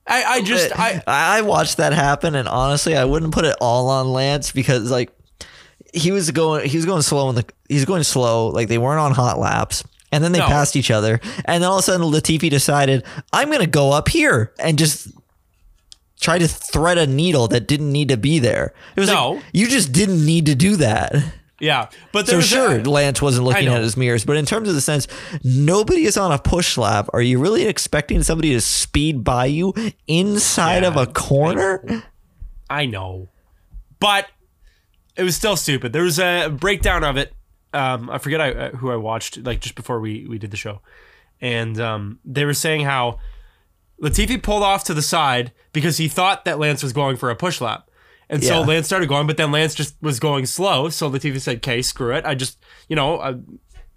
[0.07, 3.89] I, I just, I, I watched that happen, and honestly, I wouldn't put it all
[3.89, 5.13] on Lance because like
[5.95, 8.49] he was going, he was going slow in the, he's going slow.
[8.49, 10.47] Like they weren't on hot laps, and then they No.
[10.47, 14.09] passed each other, and then all of a sudden Latifi decided I'm gonna go up
[14.09, 15.09] here and just
[16.21, 18.73] try to thread a needle that didn't need to be there.
[18.97, 19.33] It was No.
[19.33, 21.15] like you just didn't need to do that.
[21.61, 21.87] yeah.
[22.13, 24.81] But So sure, a- Lance wasn't looking at his mirrors, but in terms of the
[24.81, 25.07] sense,
[25.45, 27.09] nobody is on a push lap.
[27.13, 29.75] Are you really expecting somebody to speed by you
[30.09, 32.03] inside of a corner?
[32.71, 33.29] I know,
[34.01, 34.27] but
[35.17, 35.93] it was still stupid.
[35.93, 37.33] There was a breakdown of it.
[37.73, 40.57] Um, I forget I, uh, who I watched like just before we we did the
[40.57, 40.81] show,
[41.41, 43.19] and um, they were saying how
[44.03, 47.37] Latifi pulled off to the side because he thought that Lance was going for a
[47.37, 47.85] push lap.
[48.31, 48.67] And so Yeah.
[48.67, 50.89] Lance started going, but then Lance just was going slow.
[50.91, 52.25] So Latifi said, "Okay, screw it.
[52.27, 53.37] I just, you know, I,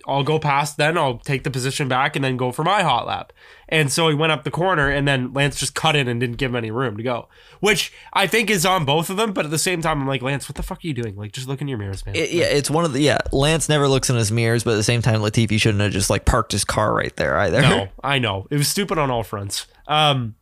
[0.07, 0.77] I'll go past.
[0.77, 3.33] Then I'll take the position back and then go for my hot lap."
[3.69, 6.35] And so he went up the corner, and then Lance just cut in and didn't
[6.35, 7.29] give him any room to go,
[7.61, 9.31] which I think is on both of them.
[9.31, 11.15] But at the same time, I'm like, Lance, what the fuck are you doing?
[11.15, 12.15] Like, just look in your mirrors, man.
[12.15, 13.19] It- yeah, it's one of the yeah.
[13.31, 16.09] Lance never looks in his mirrors, but at the same time, Latifi shouldn't have just
[16.09, 17.61] like parked his car right there either.
[17.61, 19.67] no, I know it was stupid on all fronts.
[19.87, 20.35] Um,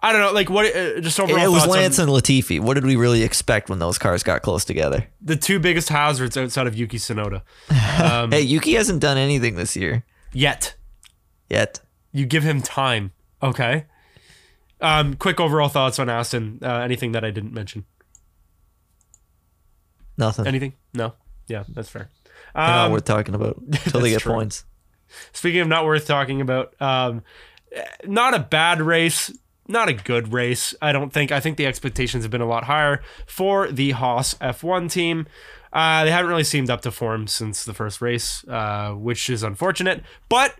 [0.00, 0.66] I don't know, like what?
[0.74, 2.60] Uh, just overall, it was thoughts on- Lance and Latifi.
[2.60, 5.06] What did we really expect when those cars got close together?
[5.20, 7.42] the two biggest hazards outside of Yuki Tsunoda.
[8.00, 10.76] Um, Hey, Yuki hasn't done anything this year yet.
[11.50, 11.80] yet.
[12.12, 13.10] You give him time,
[13.42, 13.86] okay?
[14.80, 16.60] Um, quick overall thoughts on Aston.
[16.62, 17.84] Uh, anything that I didn't mention?
[20.16, 20.46] Nothing.
[20.46, 20.74] Anything?
[20.94, 21.14] No.
[21.48, 22.08] Yeah, that's fair.
[22.54, 24.32] They're not Um, worth talking about until they get true.
[24.32, 24.64] points.
[25.32, 27.22] Speaking of not worth talking about, um,
[28.04, 29.32] not a bad race,
[29.68, 30.74] not a good race.
[30.82, 31.30] I don't think.
[31.30, 35.26] I think the expectations have been a lot higher for the Haas F1 team.
[35.72, 39.42] Uh, they haven't really seemed up to form since the first race, uh, which is
[39.42, 40.02] unfortunate.
[40.28, 40.54] But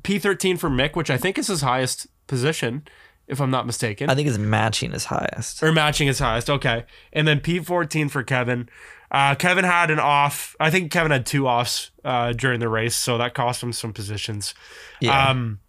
[0.00, 2.84] P13 for Mick, which I think is his highest position,
[3.26, 5.62] if I'm not mistaken I think it's matching his highest.
[5.62, 6.48] or matching his highest.
[6.48, 8.68] Okay, and then P14 for Kevin.
[9.10, 10.56] Uh, Kevin had an off.
[10.58, 13.92] I think Kevin had two offs uh, during the race, so that cost him some
[13.92, 14.54] positions.
[15.00, 15.28] Yeah.
[15.28, 15.60] Um,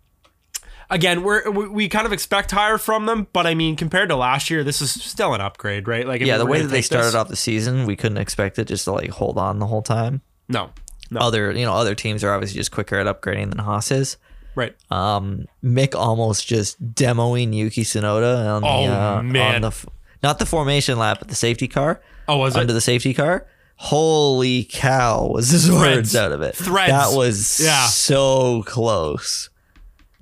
[0.89, 4.15] again, we're we, we kind of expect higher from them, but I mean, compared to
[4.15, 6.07] last year, this is still an upgrade, right?
[6.07, 8.17] Like, I yeah, mean, the way that they started this- off the season, we couldn't
[8.17, 10.21] expect it just to like hold on the whole time.
[10.49, 10.71] No,
[11.09, 14.17] no, Other, you know, other teams are obviously just quicker at upgrading than Haas is.
[14.55, 14.75] right.
[14.91, 19.55] Um, Mick almost just demoing Yuki Tsunoda on the, Oh, uh, man.
[19.55, 19.87] on the
[20.21, 22.59] not the formation lap, but the safety car Oh, was it?
[22.59, 23.45] under the safety car.
[23.77, 25.27] Holy cow!
[25.27, 26.55] Was his words out of it?
[26.55, 26.91] Threads.
[26.91, 27.87] That was Yeah.
[27.87, 29.49] so close.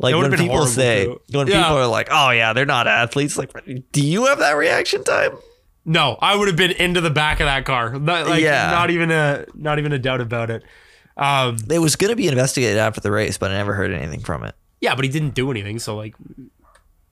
[0.02, 1.22] Like when people say, too.
[1.32, 1.64] when Yeah.
[1.64, 3.52] people are like, "Oh yeah, they're not athletes," like,
[3.92, 5.32] do you have that reaction time?
[5.86, 7.92] No, I would have been into the back of that car.
[7.98, 8.70] Not, like, Yeah.
[8.72, 10.64] not even a not even a doubt about it.
[11.18, 14.22] Um, It was going to be investigated after the race, but I never heard anything
[14.22, 14.56] from it.
[14.80, 16.16] yeah, but he didn't do anything, so like,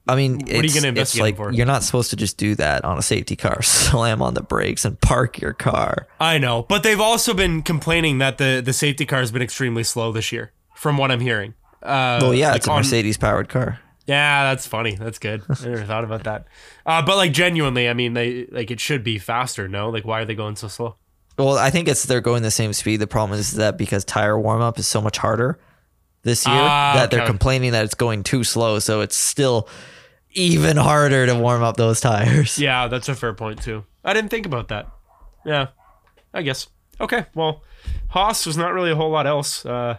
[0.08, 1.52] I mean, What are you gonna it's investigate like for?
[1.52, 3.62] you're not supposed to just do that on a safety car.
[3.64, 6.08] Slam on the brakes and park your car.
[6.20, 9.84] I know, but they've also been complaining that the the safety car has been extremely
[9.84, 11.54] slow this year, from what I'm hearing.
[11.82, 13.80] Uh, Well, yeah, like it's a on- Mercedes powered car.
[14.06, 14.96] Yeah, that's funny.
[14.96, 15.44] That's good.
[15.48, 16.48] I never thought about that.
[16.84, 19.68] Uh, but like genuinely, I mean, they like it should be faster.
[19.68, 20.96] No, like why are they going so slow?
[21.38, 22.98] Well, I think it's they're going the same speed.
[22.98, 25.60] The problem is that because tire warm up is so much harder
[26.24, 27.28] this year Ah, that they're okay.
[27.30, 28.80] complaining that it's going too slow.
[28.80, 29.70] So it's still
[30.32, 32.58] even harder to warm up those tires.
[32.60, 33.86] Yeah, that's a fair point too.
[34.04, 34.88] I didn't think about that.
[35.46, 35.68] Yeah,
[36.34, 36.68] I guess.
[37.00, 37.62] Okay, well,
[38.10, 39.66] Haas was not really a whole lot else.
[39.66, 39.98] Uh,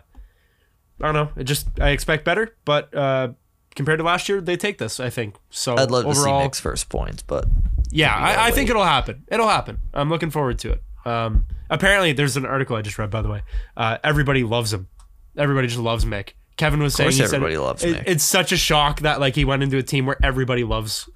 [1.01, 1.31] I don't know.
[1.41, 3.29] It just I expect better, but uh,
[3.75, 5.01] compared to last year, they take this.
[5.01, 5.77] I think so.
[5.77, 7.47] I'd love overall, to see Mick's first points, but
[7.91, 9.25] Yeah, I, I think it'll happen.
[9.29, 9.79] It'll happen.
[9.95, 10.83] I'm looking forward to it.
[11.07, 13.43] Um, apparently, there's an article I just read, by the way.
[13.77, 14.89] Uh, everybody loves him.
[15.37, 16.31] Everybody just loves Mick.
[16.57, 18.03] Kevin was saying he said everybody loves it- Mick.
[18.07, 21.09] It's such a shock that like he went into a team where everybody loves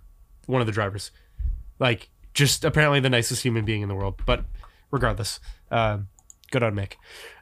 [0.47, 1.11] one of the drivers.
[1.79, 4.21] Like, just apparently the nicest human being in the world.
[4.25, 4.45] But
[4.91, 6.09] regardless, um,
[6.51, 6.95] good on Mick.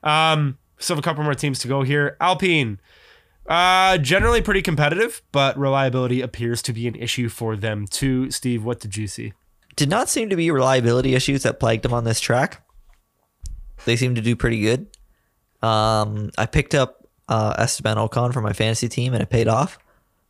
[0.03, 2.17] Um, still have a couple more teams to go here.
[2.21, 2.81] Alpine.
[3.47, 8.31] Uh, generally pretty competitive, but reliability appears to be an issue for them too.
[8.31, 9.33] Steve, what did you see?
[9.77, 12.67] did not seem to be reliability issues that plagued them on this track.
[13.85, 14.87] They seem to do pretty good.
[15.63, 19.79] Um, I picked up uh, Esteban Ocon for my fantasy team, and it paid off.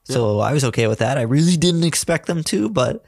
[0.04, 1.16] So I was okay with that.
[1.16, 3.04] I really didn't expect them to, but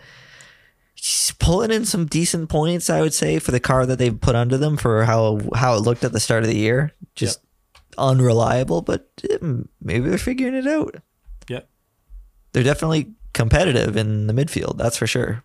[0.94, 4.37] he's pulling in some decent points, I would say, for the car that they've put
[4.37, 6.92] under them for how how it looked at the start of the year.
[7.14, 7.40] Just
[7.96, 9.38] unreliable, but eh,
[9.81, 10.96] maybe they're figuring it out.
[11.48, 11.61] Yeah.
[12.53, 15.44] They're definitely competitive in the midfield, that's for sure.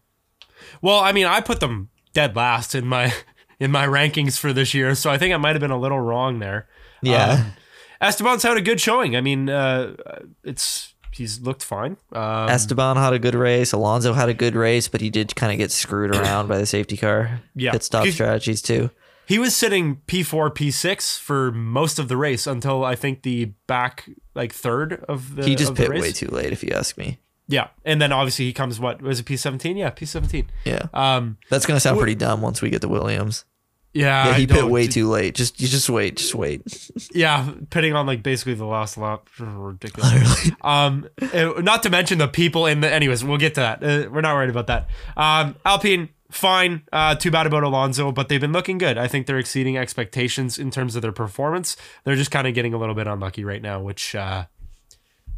[0.82, 3.14] Well, I mean, I put them dead last in my
[3.60, 6.00] in my rankings for this year, so I think I might have been a little
[6.00, 6.68] wrong there.
[7.02, 7.32] Yeah.
[7.32, 7.54] Um,
[8.02, 9.16] Esteban's had a good showing.
[9.16, 9.96] I mean, uh,
[10.44, 11.98] it's he's looked fine.
[12.14, 13.74] Um, Esteban had a good race.
[13.74, 16.66] Alonso had a good race, but he did kind of get screwed around by the
[16.66, 17.42] safety car.
[17.56, 17.72] Yeah.
[17.72, 18.90] Pit stop strategies too.
[19.30, 24.10] He was sitting P4, P6 for most of the race until I think the back
[24.36, 27.20] like third of the He just pit way too late, if you ask me.
[27.48, 28.80] Yeah, and then obviously he comes.
[28.80, 29.26] What was it?
[29.26, 29.78] P17?
[29.78, 30.46] Yeah, P17.
[30.66, 30.88] Yeah.
[30.94, 33.46] Um, That's gonna sound pretty dumb once we get to Williams.
[33.94, 35.34] yeah, Yeah, I he pit don't- way too late.
[35.34, 36.62] Just you just wait, just wait.
[37.14, 39.30] Yeah, pitting on like basically the last lap.
[39.40, 40.12] Ridiculous.
[40.14, 40.58] Literally.
[40.62, 42.92] Um, uh, not to mention the people in the.
[42.94, 43.84] Anyways, we'll get to that.
[43.84, 44.88] Uh, we're not worried about that.
[45.18, 46.84] Um, Alpine, fine.
[46.92, 48.98] Uh, too bad about Alonso, but they've been looking good.
[48.98, 51.76] I think they're exceeding expectations in terms of their performance.
[52.04, 54.46] They're just kind of getting a little bit unlucky right now, which, uh,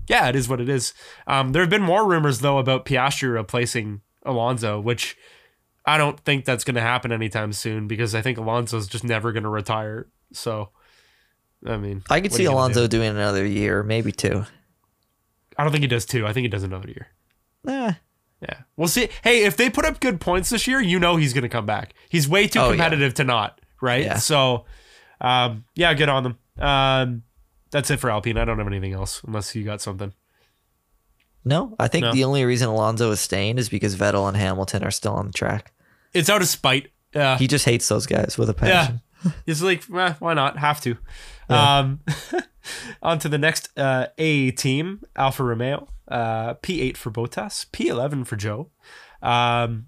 [0.08, 0.94] yeah, it is what it is.
[1.28, 5.18] Um, there have been more rumors though about Piastri replacing Alonso, which
[5.86, 9.32] I don't think that's going to happen anytime soon because I think Alonso's just never
[9.32, 10.08] going to retire.
[10.34, 10.70] So,
[11.66, 12.98] I mean, I could see Alonso do?
[12.98, 14.46] doing another year, maybe two.
[15.58, 16.26] I don't think he does two.
[16.26, 17.08] I think he does another year.
[17.68, 17.94] Eh.
[18.82, 19.10] We'll see.
[19.24, 21.68] Hey, if they put up good points this year, you know he's going to come
[21.68, 21.94] back.
[22.10, 22.72] He's way too Oh, yeah.
[22.72, 24.04] competitive to not, right?
[24.04, 24.18] Yeah.
[24.18, 24.66] So,
[25.22, 26.38] um, yeah, get on them.
[26.58, 27.22] Um,
[27.70, 28.38] that's it for Alpine.
[28.40, 30.14] I don't have anything else unless you got something.
[31.46, 32.12] no, I think No.
[32.14, 35.34] the only reason Alonso is staying is because Vettel and Hamilton are still on the
[35.34, 35.72] track.
[36.14, 36.90] It's out of spite.
[37.16, 37.38] Yeah.
[37.38, 39.02] He just hates those guys with a passion.
[39.24, 39.32] yeah.
[39.46, 40.58] He's like, eh, why not?
[40.58, 40.98] Have to.
[41.50, 41.78] Yeah.
[41.80, 42.00] Um,
[43.04, 45.88] on to the next uh, A team, Alfa Romeo.
[46.12, 48.70] Uh, P8 for Bottas, P11 for Zhou.
[49.26, 49.88] Um,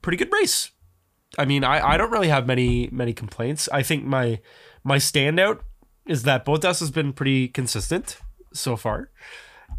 [0.00, 0.70] pretty good race.
[1.36, 3.68] I mean, I, I don't really have many many complaints.
[3.72, 4.40] I think my
[4.84, 5.60] my standout
[6.06, 8.18] is that Bottas has been pretty consistent
[8.52, 9.10] so far,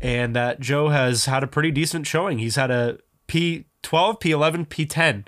[0.01, 2.39] and that Zhou has had a pretty decent showing.
[2.39, 5.27] He's had a P12, P11, P10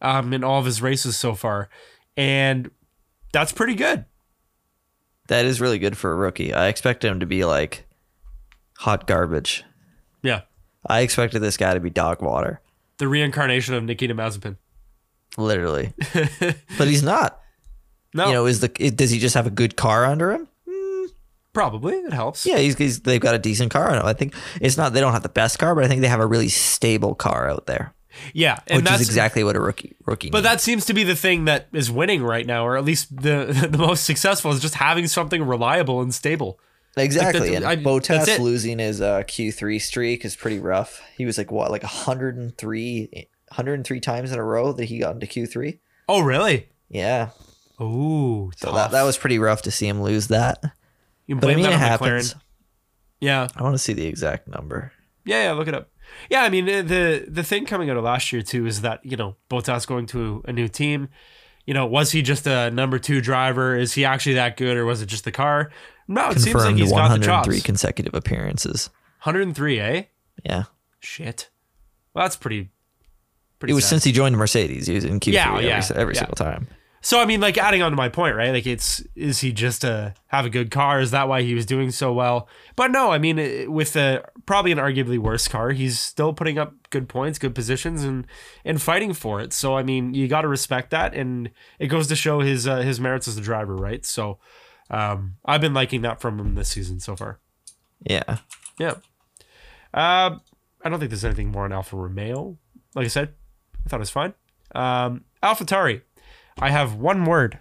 [0.00, 1.68] um, in all of his races so far,
[2.16, 2.70] and
[3.32, 4.06] that's pretty good.
[5.28, 6.52] That is really good for a rookie.
[6.52, 7.86] I expect him to be like
[8.80, 9.64] hot garbage.
[10.22, 10.42] Yeah,
[10.86, 12.60] I expected this guy to be dog water,
[12.98, 14.56] the reincarnation of Nikita Mazepin.
[15.36, 15.92] literally.
[16.78, 17.40] but he's not.
[18.12, 20.48] No, You know, is the does he just have a good car under him?
[20.68, 21.04] Hmm,
[21.52, 22.44] probably it helps.
[22.44, 24.04] Yeah, he's, he's they've got a decent car.
[24.04, 26.20] I think it's not they don't have the best car, but I think they have
[26.20, 27.94] a really stable car out there,
[28.32, 30.30] yeah, and which that's is exactly what a rookie rookie.
[30.30, 30.48] But needs.
[30.48, 33.68] that seems to be the thing that is winning right now, or at least the
[33.70, 36.58] the most successful is just having something reliable and stable.
[36.96, 37.50] Exactly.
[37.50, 41.00] that- and I- Bottas that's losing his uh, Q3 streak is pretty rough.
[41.16, 43.08] He was like what, like 103,
[43.48, 45.78] 103 times in a row that he got into Q3.
[46.08, 46.68] Oh, really?
[46.88, 47.30] Yeah,
[47.80, 50.60] Ooh, so that, that was pretty rough to see him lose that.
[51.26, 52.34] You But I blame mean, it that on happens.
[52.34, 52.40] McLaren.
[53.20, 54.92] Yeah, I want to see the exact number.
[55.24, 55.52] yeah, yeah.
[55.52, 55.88] Look it up.
[56.28, 59.16] Yeah, I mean the the thing coming out of last year too is that you
[59.16, 61.08] know Bottas going to a new team.
[61.66, 63.76] You know, was he just a number two driver?
[63.76, 65.70] Is he actually that good, or was it just the car?
[66.10, 67.46] No, it seems like he's got the chops.
[67.46, 68.90] 103 consecutive appearances.
[69.22, 70.02] 103, eh?
[70.44, 70.64] Yeah,
[70.98, 71.48] Shit.
[72.12, 72.70] Well, that's pretty.
[73.60, 73.72] Pretty.
[73.72, 73.90] it was sad.
[73.90, 74.86] since he joined Mercedes.
[74.86, 76.18] He was in Q3 Yeah, every, yeah, every yeah.
[76.20, 76.66] single time.
[77.02, 78.50] So I mean, like adding on to my point, right?
[78.52, 81.00] Like, it's is he just a have a good car?
[81.00, 82.46] Is that why he was doing so well?
[82.76, 86.74] But no, I mean, with a probably an arguably worse car, he's still putting up
[86.90, 88.26] good points, good positions, and
[88.66, 89.54] and fighting for it.
[89.54, 92.78] So I mean, you got to respect that, and it goes to show his uh,
[92.80, 94.04] his merits as a driver, right?
[94.04, 94.38] So
[94.90, 97.38] um, I've been liking that from him this season so far.
[98.02, 98.38] Yeah.
[98.78, 98.94] Yeah.
[99.92, 100.38] Uh,
[100.82, 102.58] I don't think there's anything more on Alfa Romeo.
[102.94, 103.34] Like I said,
[103.84, 104.34] I thought it was fine.
[104.74, 106.02] Um, AlphaTauri.
[106.58, 107.58] I have one word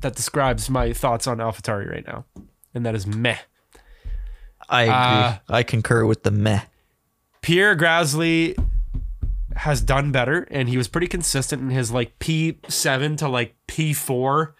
[0.00, 2.24] that describes my thoughts on AlphaTauri right now,
[2.74, 3.38] and that is meh.
[4.68, 4.94] I agree.
[4.94, 6.62] Uh, I concur with the meh.
[7.42, 8.56] Pierre Gasly
[9.56, 14.52] has done better, and he was pretty consistent in his like P7 to like P4.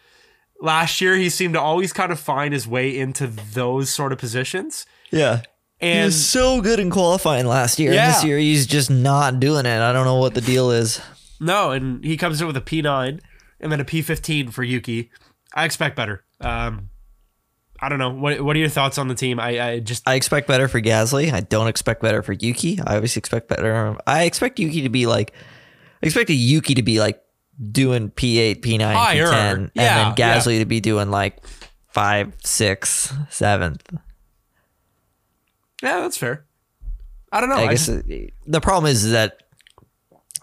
[0.60, 4.18] Last year, he seemed to always kind of find his way into those sort of
[4.18, 4.84] positions.
[5.10, 5.42] Yeah.
[5.80, 7.92] he And was so good in qualifying last year.
[7.92, 9.80] And this year he's just not doing it.
[9.80, 11.00] I don't know what the deal is.
[11.40, 13.20] No, and he comes in with a P9
[13.60, 15.10] and then a P15 for Yuki.
[15.54, 16.24] I expect better.
[16.40, 16.90] Um,
[17.80, 18.10] I don't know.
[18.10, 19.40] What What are your thoughts on the team?
[19.40, 21.32] I, I just I expect better for Gasly.
[21.32, 22.78] I don't expect better for Yuki.
[22.86, 23.96] I always expect better.
[24.06, 25.32] I expect Yuki to be like,
[26.02, 27.22] I expect a Yuki to be like
[27.72, 29.26] doing P8, P9, Higher.
[29.26, 31.38] P10, Yeah, and then Gasly to be doing like
[31.88, 33.82] five, six, seventh.
[35.82, 36.44] yeah, that's fair.
[37.32, 37.56] I don't know.
[37.56, 38.06] I I guess just-
[38.46, 39.42] the problem is that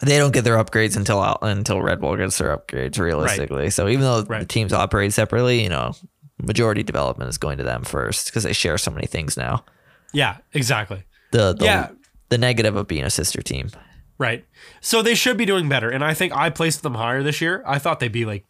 [0.01, 3.69] they don't get their upgrades until out until Red Bull gets their upgrades realistically.
[3.71, 5.95] So even though the teams operate separately, you know,
[6.41, 9.65] majority development is going to them first because they share so many things now.
[10.13, 11.03] yeah, exactly.
[11.32, 11.89] The, the Yeah.
[12.30, 13.69] the negative of being a sister team.
[14.17, 14.45] Right.
[14.82, 17.63] So they should be doing better, and I think I placed them higher this year.
[17.65, 18.45] I thought they'd be like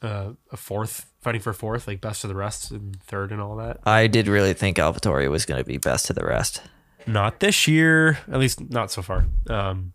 [0.00, 3.56] uh, a fourth, fighting for fourth, like best of the rest, and third, and all
[3.56, 3.80] that.
[3.84, 6.62] I did really think AlphaTauri was going to be best to the rest.
[7.06, 9.26] Not this year, at least not so far.
[9.50, 9.92] Um,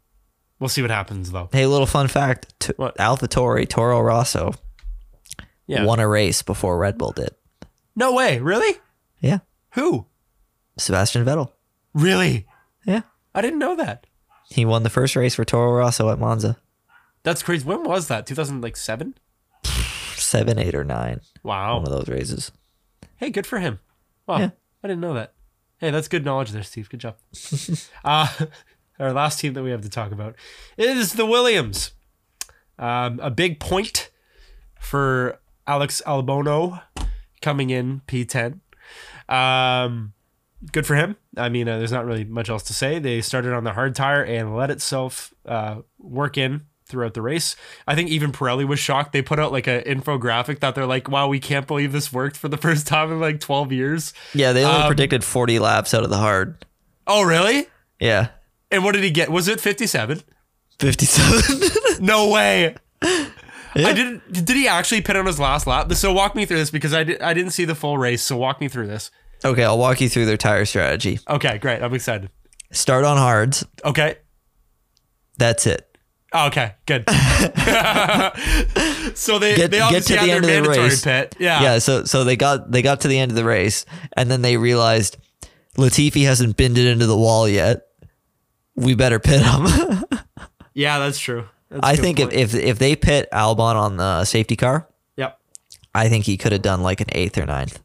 [0.59, 1.47] we'll see what happens though.
[1.53, 2.97] Hey, little fun fact: T- What?
[2.97, 4.53] AlphaTauri Toro Rosso
[5.67, 5.85] Yeah.
[5.85, 7.29] won a race before Red Bull did.
[7.95, 8.39] No way.
[8.39, 8.77] Really?
[9.21, 9.39] Yeah,
[9.75, 10.05] Who?
[10.77, 11.51] Sebastian Vettel.
[11.93, 12.45] Really?
[12.85, 13.01] Yeah,
[13.33, 14.05] I didn't know that.
[14.49, 16.57] He won the first race for Toro Rosso at Monza.
[17.23, 17.65] That's crazy.
[17.65, 18.25] When was that?
[18.25, 19.15] 2007?
[20.15, 21.21] Seven, eight, or nine.
[21.43, 21.77] Wow.
[21.77, 22.51] One of those races.
[23.17, 23.79] Hey, good for him.
[24.25, 24.39] Wow.
[24.39, 24.49] Yeah.
[24.83, 25.33] I didn't know that.
[25.79, 26.89] Hey, that's good knowledge there, Steve.
[26.89, 27.17] Good job.
[28.05, 28.27] uh,
[28.99, 30.35] our last team that we have to talk about
[30.77, 31.91] is the Williams.
[32.79, 34.09] Um, a big point
[34.79, 36.81] for Alex Albono
[37.41, 38.59] coming in P10.
[39.29, 40.13] Um,
[40.71, 41.17] good for him.
[41.37, 42.99] I mean, uh, there's not really much else to say.
[42.99, 47.55] They started on the hard tire and let itself uh, work in throughout the race.
[47.85, 49.11] I think even Pirelli was shocked.
[49.11, 52.37] They put out like an infographic that they're like, "Wow, we can't believe this worked
[52.37, 55.93] for the first time in like 12 years." Yeah, they only Um, predicted 40 laps
[55.93, 56.65] out of the hard.
[57.05, 57.67] Oh, really?
[57.99, 58.27] Yeah,
[58.69, 59.29] And what did he get?
[59.29, 60.21] Was it 57?
[60.79, 61.69] 57.
[61.99, 62.75] No way.
[63.01, 63.87] Yeah.
[63.87, 64.31] I didn't.
[64.31, 65.91] Did he actually pit on his last lap?
[65.93, 68.21] So walk me through this because I, did, I didn't see the full race.
[68.21, 69.09] So walk me through this.
[69.45, 71.19] Okay, I'll walk you through their tire strategy.
[71.29, 71.81] Okay, great.
[71.81, 72.29] I'm excited.
[72.71, 73.65] Start on hards.
[73.85, 74.17] Okay.
[75.37, 75.83] That's it.
[76.33, 77.09] Oh, okay, good.
[79.15, 81.01] so they Get- they get to the end of the race.
[81.03, 81.35] pit.
[81.39, 81.61] Yeah.
[81.61, 83.85] Yeah, so so they got they got to the end of the race
[84.15, 85.17] and then they realized
[85.77, 87.87] Latifi hasn't binned it into the wall yet.
[88.75, 90.03] We better pit him.
[90.73, 91.45] Yeah, that's true.
[91.69, 95.39] That's I think if, if if they pit Albon on the safety car, Yep.
[95.95, 97.79] I think he could have done like an eighth or ninth.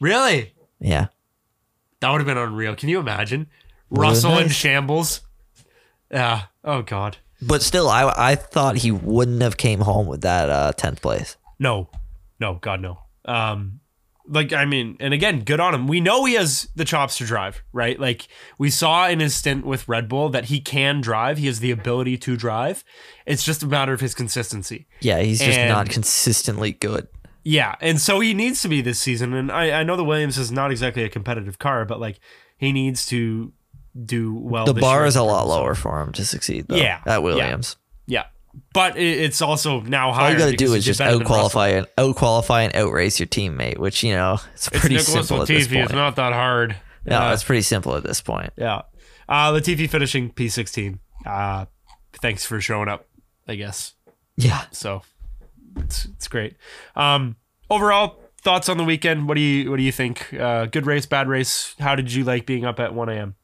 [0.00, 0.54] Really?
[0.80, 1.08] Yeah.
[2.00, 2.74] That would have been unreal.
[2.74, 3.48] Can you imagine?
[3.90, 5.20] Russell been in shambles.
[6.10, 6.42] Yeah.
[6.64, 7.18] Oh God.
[7.42, 11.36] But still, I I thought he wouldn't have came home with that uh, tenth place.
[11.58, 11.88] No.
[12.38, 12.98] No, God no.
[13.24, 13.80] Um
[14.26, 15.88] like I mean, and again, good on him.
[15.88, 17.98] We know he has the chops to drive, right?
[17.98, 18.28] Like
[18.58, 21.38] we saw in his stint with Red Bull that he can drive.
[21.38, 22.84] He has the ability to drive.
[23.26, 24.86] It's just a matter of his consistency.
[25.00, 27.08] Yeah, he's just And- not consistently good.
[27.42, 29.32] Yeah, and so he needs to be this season.
[29.34, 32.20] And I, I know the Williams is not exactly a competitive car, but like
[32.58, 33.52] he needs to
[34.04, 34.66] do well.
[34.66, 36.76] The bar is a lot lower for him to succeed, though.
[36.76, 37.22] Yeah, at.
[37.22, 37.76] Williams.
[38.06, 38.26] Yeah,
[38.74, 40.26] but it, it's also now higher.
[40.26, 43.26] All you got to do is just out qualify and out qualify and outrace your
[43.28, 45.80] teammate, which you know it's It's pretty Nicholas simple at this point.
[45.84, 46.76] It's not that hard.
[47.06, 47.32] no, Yeah.
[47.32, 48.52] it's pretty simple at this point.
[48.56, 48.82] Yeah.
[49.28, 50.98] Uh, Latifi finishing P16.
[51.24, 51.66] Uh,
[52.14, 53.06] thanks for showing up,
[53.46, 53.94] I guess.
[54.36, 55.02] Yeah, So
[55.76, 56.56] it's it's great.
[56.96, 57.36] Um,
[57.68, 59.28] overall thoughts on the weekend.
[59.28, 60.32] What do you what do you think?
[60.34, 61.74] Uh, good race, bad race.
[61.78, 63.34] How did you like being up at 1 a.m.?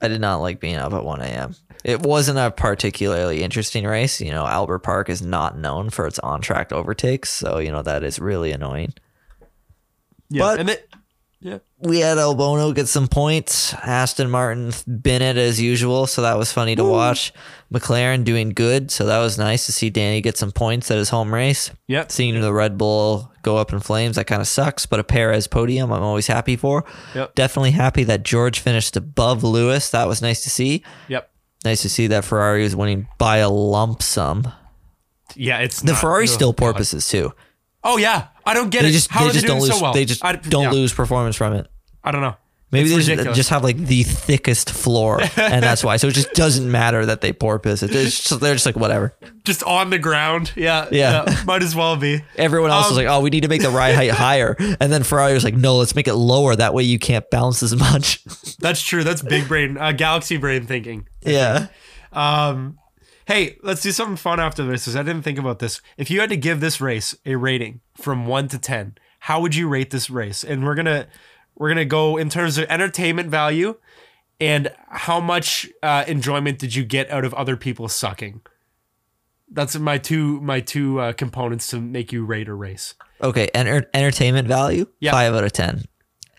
[0.00, 1.54] I did not like being up at 1 a.m.
[1.84, 4.20] It wasn't a particularly interesting race.
[4.20, 7.82] You know, Albert Park is not known for its on track overtakes, so you know
[7.82, 8.94] that is really annoying.
[10.28, 10.88] Yeah, But- and it,
[11.42, 13.74] yeah, we had El Bono get some points.
[13.74, 17.32] Aston Martin Bennett as usual, so that was funny to watch.
[17.72, 21.08] McLaren doing good, so that was nice to see Danny get some points at his
[21.10, 21.70] home race.
[21.88, 25.04] yep, Seeing the Red Bull go up in flames, that kind of sucks, but a
[25.04, 26.84] Perez podium, I'm always happy for.
[27.14, 27.34] Yep.
[27.34, 29.90] Definitely happy that George finished above Lewis.
[29.90, 30.84] That was nice to see.
[31.08, 31.30] yep.
[31.64, 34.52] Nice to see that Ferrari was winning by a lump sum.
[35.34, 37.32] Yeah, it's The not- Ferrari still porpoises too.
[37.84, 38.92] Oh yeah, I don't get They it.
[38.92, 39.78] just How they are just they don't doing lose.
[39.78, 39.92] so well?
[39.92, 41.68] They just I, don't yeah, lose performance from it.
[42.04, 42.36] I don't know.
[42.70, 45.98] Maybe It's they just, just have like the thickest floor, and that's why.
[45.98, 47.94] So it just doesn't matter that they porpoise it.
[47.94, 49.14] It's just, they're just like whatever.
[49.44, 50.52] just on the ground.
[50.56, 51.42] Yeah, Yeah.
[51.44, 52.24] might as well be.
[52.36, 54.90] Everyone else was Um, like, "Oh, we need to make the ride height higher," and
[54.90, 56.56] then Ferrari was like, "No, let's make it lower.
[56.56, 58.24] That way you can't bounce as much."
[58.58, 59.04] That's true.
[59.04, 61.06] That's big brain, uh, galaxy brain thinking.
[61.26, 61.66] yeah,
[62.10, 62.78] Um,
[63.26, 64.82] hey, let's do something fun after this.
[64.84, 65.80] Because I didn't think about this.
[65.96, 69.54] If you had to give this race a rating from one to ten, how would
[69.54, 70.42] you rate this race?
[70.44, 71.06] And we're gonna
[71.56, 73.76] we're gonna go in terms of entertainment value
[74.40, 78.40] and how much uh, enjoyment did you get out of other people sucking.
[79.50, 82.94] That's my two my two uh, components to make you rate a race.
[83.22, 83.48] okay.
[83.54, 85.12] Enter- entertainment value, Yeah.
[85.12, 85.84] five out of ten.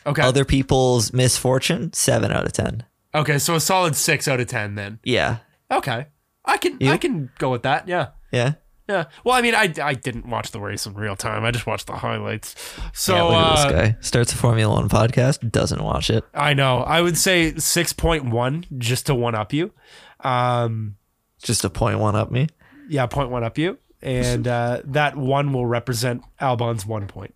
[0.06, 0.22] Okay.
[0.22, 2.84] Other people's misfortune, seven out of ten.
[3.16, 5.00] okay, so a solid six out of ten then.
[5.04, 5.38] Yeah,
[5.72, 6.08] Okay,
[6.46, 6.92] I can You?
[6.92, 7.88] I can go with that.
[7.88, 8.10] Yeah.
[8.32, 8.54] yeah.
[8.90, 9.06] Yeah.
[9.24, 11.46] Well, I mean, I, I didn't watch the race in real time.
[11.46, 12.54] I just watched the highlights.
[12.92, 13.98] So yeah look at uh, this guy.
[14.02, 16.26] Starts a Formula One podcast, doesn't watch it.
[16.34, 16.80] I know.
[16.80, 19.72] I would say six point one just to one up you.
[20.20, 20.98] Um,
[21.42, 22.48] Just a point one up me.
[22.90, 27.34] yeah, point one up you, and uh, that one will represent Albon's one point.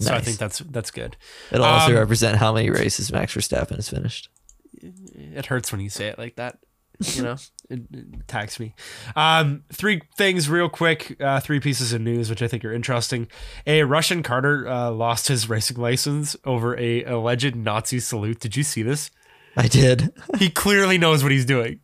[0.00, 1.16] So I think that's that's good.
[1.50, 4.30] It'll also Um, represent how many races Max Verstappen has finished.
[4.82, 6.58] It hurts when you say it like that.
[7.16, 7.36] You know,
[7.68, 8.74] it, it attacks me.
[9.16, 11.16] Um, three things real quick.
[11.20, 13.28] Uh, three pieces of news which I think are interesting.
[13.66, 18.40] A Russian karter uh, lost his racing license over a alleged Nazi salute.
[18.40, 19.10] Did you see this?
[19.56, 20.12] I did.
[20.38, 21.80] he clearly knows what he's doing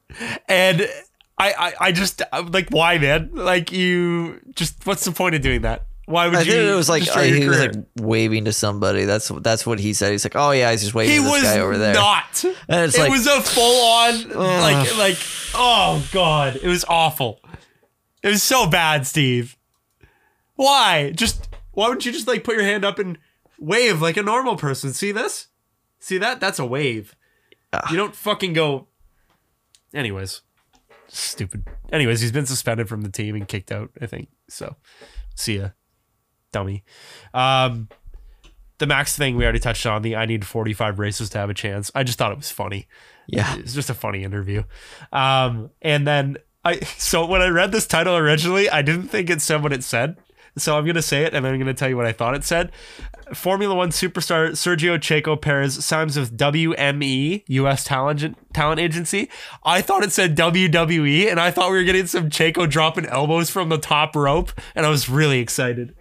[0.48, 0.88] and
[1.36, 5.42] I, I i just I'm like why man like you just what's the point of
[5.42, 8.46] doing that why would I you think it was like uh, he was like waving
[8.46, 9.04] to somebody.
[9.04, 10.12] That's that's what he said.
[10.12, 12.42] He's like, "Oh yeah, he's just waving he to this was guy over there." not.
[12.44, 12.54] And
[12.86, 14.28] it's it like- was a full on
[14.64, 15.18] like like
[15.54, 16.56] oh god.
[16.56, 17.40] It was awful.
[18.22, 19.56] It was so bad steve.
[20.56, 21.12] Why?
[21.14, 23.18] Just why wouldn't you just like put your hand up and
[23.58, 24.94] wave like a normal person?
[24.94, 25.48] See this?
[25.98, 26.40] See that?
[26.40, 27.14] That's a wave.
[27.90, 28.88] You don't fucking go
[29.92, 30.40] anyways.
[31.08, 31.64] Stupid.
[31.92, 34.28] Anyways he's been suspended from the team and kicked out i think.
[34.48, 34.76] So
[35.34, 35.68] see ya
[36.52, 36.84] dummy
[37.34, 37.88] um
[38.78, 41.54] the max thing we already touched on the i need 45 races to have a
[41.54, 42.86] chance i just thought it was funny
[43.30, 44.62] Yeah, it's just a funny interview.
[45.12, 49.42] Um, and then I so when I read this title originally, I didn't think it
[49.42, 50.16] said what it said.
[50.56, 52.42] So I'm gonna say it, and then I'm gonna tell you what I thought it
[52.42, 52.72] said.
[53.34, 57.84] Formula One superstar Sergio Checo Perez signs with WME U.S.
[57.84, 59.28] Talent Talent Agency.
[59.62, 63.50] I thought it said WWE, and I thought we were getting some Checo dropping elbows
[63.50, 65.94] from the top rope, and I was really excited.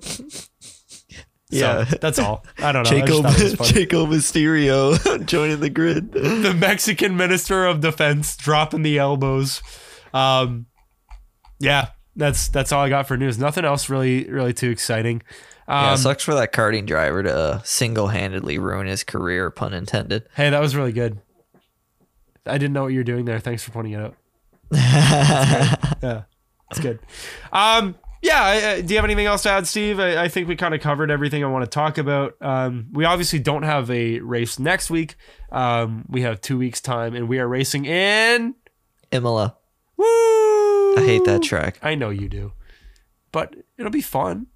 [1.50, 1.84] yeah.
[1.84, 2.44] So, that's all.
[2.58, 2.90] I don't know.
[2.90, 3.72] Jacob thought it was funny.
[3.72, 6.12] Jacob Mysterio joining the grid.
[6.12, 9.62] the Mexican Minister of Defense dropping the elbows.
[10.12, 10.66] Um,
[11.58, 13.38] yeah, that's that's all I got for news.
[13.38, 15.22] Nothing else really really too exciting.
[15.68, 20.28] yeah, Um, sucks for that karting driver to single-handedly ruin his career, pun intended.
[20.34, 21.20] hey, that was really good.
[22.46, 23.38] I didn't know what you were doing there.
[23.40, 24.14] Thanks for pointing it out.
[26.00, 26.22] Yeah,
[26.70, 27.00] it's good.
[27.52, 27.96] Um,
[28.28, 28.80] yeah.
[28.80, 29.98] Do you have anything else to add, Steve?
[29.98, 32.34] I, I think we kind of covered everything I want to talk about.
[32.40, 35.16] Um, we obviously don't have a race next week.
[35.50, 38.54] Um, we have two weeks time, and we are racing in.
[39.10, 39.56] Imola.
[39.96, 40.04] Woo!
[40.96, 41.78] I hate that track.
[41.82, 42.52] I know you do,
[43.32, 44.46] but it'll be fun.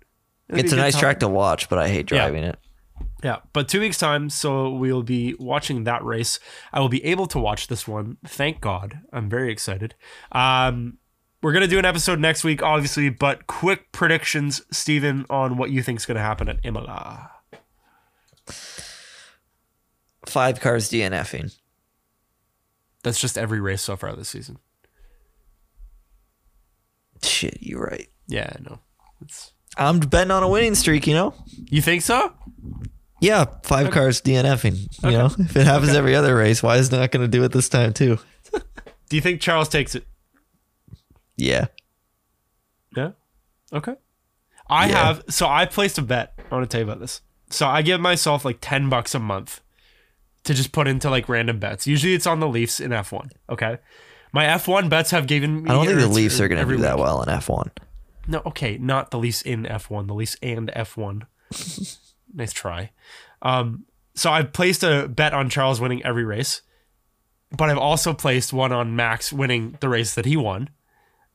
[0.48, 1.00] It'll be It's a nice time.
[1.00, 2.18] track to watch, but I hate Yeah.
[2.18, 2.58] driving it.
[3.24, 6.40] Yeah, but two weeks time, so we'll be watching that race.
[6.72, 8.16] I will be able to watch this one.
[8.26, 9.94] Thank God, I'm very excited.
[10.32, 10.98] Um,
[11.42, 15.82] we're gonna do an episode next week, obviously, but quick predictions, Steven, on what you
[15.82, 17.30] think's gonna happen at Imola.
[20.26, 21.54] Five cars DNFing.
[23.02, 24.58] That's just every race so far this season.
[27.22, 28.08] Shit, you're right.
[28.28, 28.78] Yeah, I know.
[29.20, 31.34] It's, I'm betting on a winning streak, you know?
[31.70, 32.32] you think so?
[33.20, 34.88] Yeah, five cars DNFing.
[35.04, 37.44] You know, if it happens every other race, why is it not going to do
[37.44, 38.18] it this time too?
[39.08, 40.04] Do you think Charles takes it?
[41.36, 41.66] Yeah.
[42.96, 43.12] Yeah.
[43.72, 43.94] Okay.
[44.68, 45.06] I Yeah.
[45.06, 46.34] have so I placed a bet.
[46.50, 47.20] I want to tell you about this.
[47.50, 49.60] So I give myself like ten bucks a month
[50.44, 51.86] to just put into like random bets.
[51.86, 53.30] Usually it's on the Leafs in F one.
[53.48, 53.78] Okay.
[54.32, 55.70] My F one bets have given me.
[55.70, 57.04] I don't think the Leafs are going to do that week.
[57.04, 57.70] well in F1.
[58.28, 60.06] No, okay, not the Leafs in F one.
[60.06, 61.26] The Leafs and F one.
[62.34, 62.90] nice try.
[63.42, 66.62] Um, so I've placed a bet on Charles winning every race,
[67.56, 70.70] but I've also placed one on Max winning the race that he won.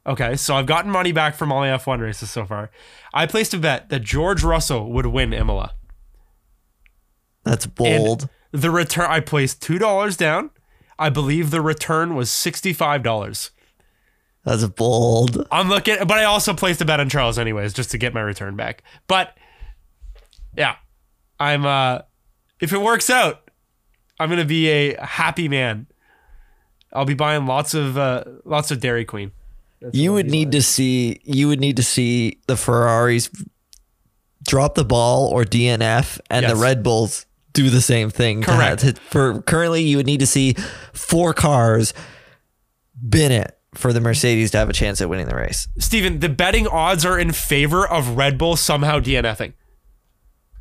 [0.07, 2.71] Okay, so I've gotten money back from all my F1 races so far.
[3.13, 5.73] I placed a bet that George Russell would win Imola.
[7.43, 8.29] That's bold.
[8.51, 10.51] The return, I placed $2 down.
[10.97, 13.51] I believe the return was $65.
[14.45, 15.45] That's bold.
[15.51, 18.21] I'm looking, but I also placed a bet on Charles anyways, just to get my
[18.21, 18.83] return back.
[19.07, 19.37] But
[20.55, 20.77] yeah,
[21.37, 21.99] I'm, uh,
[22.61, 23.51] if it works out,
[24.19, 25.87] I'm going to be a happy man.
[26.93, 29.33] I'll be buying lots of, uh, lots of Dairy Queen.
[29.93, 33.29] You would need to see you would need to see the Ferraris
[34.45, 36.51] drop the ball or DNF and Yes.
[36.51, 38.41] the Red Bulls do the same thing.
[38.41, 38.81] Correct.
[38.81, 40.55] have- to- for currently you would need to see
[40.93, 41.93] four cars
[43.07, 45.67] bin it for the Mercedes to have a chance at winning the race.
[45.77, 49.53] Steven, the betting odds are in favor of Red Bull somehow DNFing.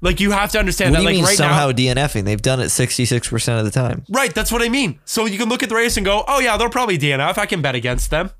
[0.03, 2.25] Like you have to understand What that do you like mean right somehow now DNFing?
[2.25, 4.05] They've done it 66% of the time.
[4.11, 4.99] Right, that's what I mean.
[5.07, 7.39] So you can look at the race and go, "Oh yeah, they'll probably DNF.
[7.39, 8.31] I can bet against them.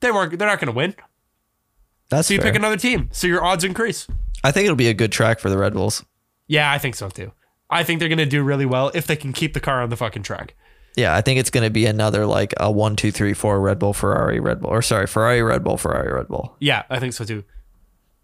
[0.00, 0.94] They weren't they're not going to win."
[2.08, 2.50] That's So you fair.
[2.50, 3.08] pick another team.
[3.12, 4.06] So your odds increase.
[4.42, 6.04] I think it'll be a good track for the Red Bulls.
[6.48, 7.32] Yeah, I think so too.
[7.68, 9.90] I think they're going to do really well if they can keep the car on
[9.90, 10.54] the fucking track.
[10.96, 13.78] Yeah, I think it's going to be another like a one, two, three, four Red
[13.78, 16.56] Bull, Ferrari, Red Bull, or sorry, Ferrari, Red Bull, Ferrari, Red Bull.
[16.58, 17.44] Yeah, I think so too.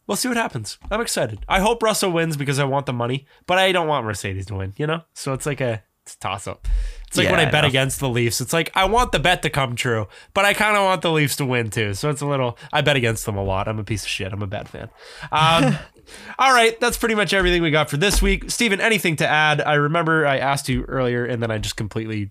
[0.08, 0.78] We'll see what happens.
[0.90, 1.40] I'm excited.
[1.48, 4.54] I hope Russell wins because I want the money, but I don't want Mercedes to
[4.54, 5.02] win, you know?
[5.14, 6.68] So it's like a, it's toss up.
[7.08, 7.68] It's like Yeah, when I, I bet know.
[7.68, 8.40] against the Leafs.
[8.40, 11.10] It's like I want the bet to come true, but I kind of want the
[11.10, 11.94] Leafs to win too.
[11.94, 13.66] So it's a little, I bet against them a lot.
[13.66, 14.32] I'm a piece of shit.
[14.32, 14.88] I'm a bad fan.
[15.32, 15.76] Um,
[16.38, 18.50] all right, that's pretty much everything we got for this week.
[18.52, 19.60] Steven, anything to add?
[19.60, 22.30] I remember I asked you earlier and then I just completely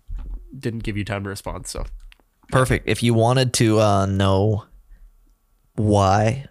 [0.58, 1.68] didn't give you time to respond.
[1.68, 1.84] So
[2.50, 2.88] Perfect.
[2.88, 4.64] If you wanted to uh, know
[5.76, 6.46] why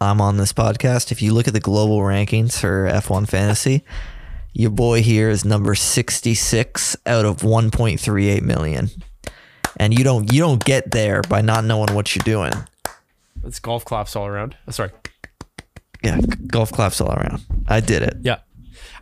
[0.00, 3.82] I'm on this podcast, if you look at the global rankings for F1 Fantasy,
[4.52, 8.88] your boy here is number 66 out of 1.38 million.
[9.76, 12.52] And you don't you don't get there by not knowing what you're doing.
[13.44, 14.56] it's golf claps all around.
[14.66, 14.90] Oh, sorry.
[16.02, 17.42] Yeah, golf claps all around.
[17.68, 18.16] I did it.
[18.22, 18.38] Yeah.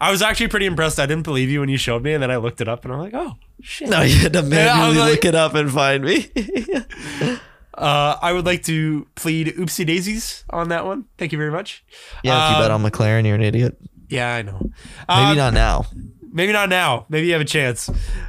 [0.01, 0.99] I was actually pretty impressed.
[1.01, 2.93] I didn't believe you when you showed me, and then I looked it up and
[2.93, 3.89] I'm like, oh, shit.
[3.89, 6.31] No, you had to Yeah, manually like- look it up and find me.
[7.79, 11.05] Uh, I would like to plead oopsie daisies on that one.
[11.19, 11.85] Thank you very much.
[12.23, 13.77] yeah, if you bet Um, on McLaren, you're an idiot.
[14.09, 14.59] Yeah, I know.
[14.61, 14.73] Maybe
[15.09, 15.87] Uh, not now.
[16.33, 17.07] Maybe not now.
[17.09, 17.89] Maybe you have a chance.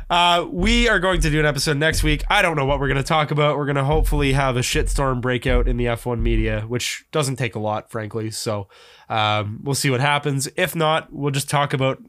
[0.09, 2.23] Uh, we are going to do an episode next week.
[2.29, 3.57] I don't know what we're going to talk about.
[3.57, 7.55] We're going to hopefully have a shitstorm breakout in the F1 media, which doesn't take
[7.55, 8.31] a lot, frankly.
[8.31, 8.69] So
[9.09, 10.47] um, we'll see what happens.
[10.55, 11.99] If not, we'll just talk about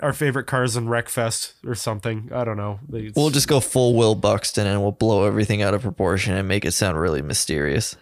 [0.00, 2.30] our favorite cars in Wreckfest or something.
[2.34, 2.80] I don't know.
[2.92, 6.48] It's- We'll just go full Will Buxton and we'll blow everything out of proportion and
[6.48, 7.96] make it sound really mysterious.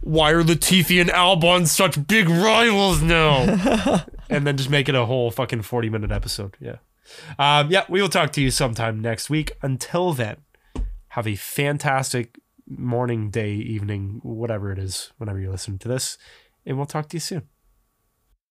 [0.00, 4.04] Why are Latifi and Albon such big rivals now?
[4.30, 6.56] and then just make it a whole fucking 40 minute episode.
[6.60, 6.76] Yeah.
[7.38, 9.52] Um, yeah, we will talk to you sometime next week.
[9.62, 10.38] Until then,
[11.08, 12.38] have a fantastic
[12.68, 16.18] morning, day, evening, whatever it is, whenever you listen to this.
[16.64, 17.42] And we'll talk to you soon.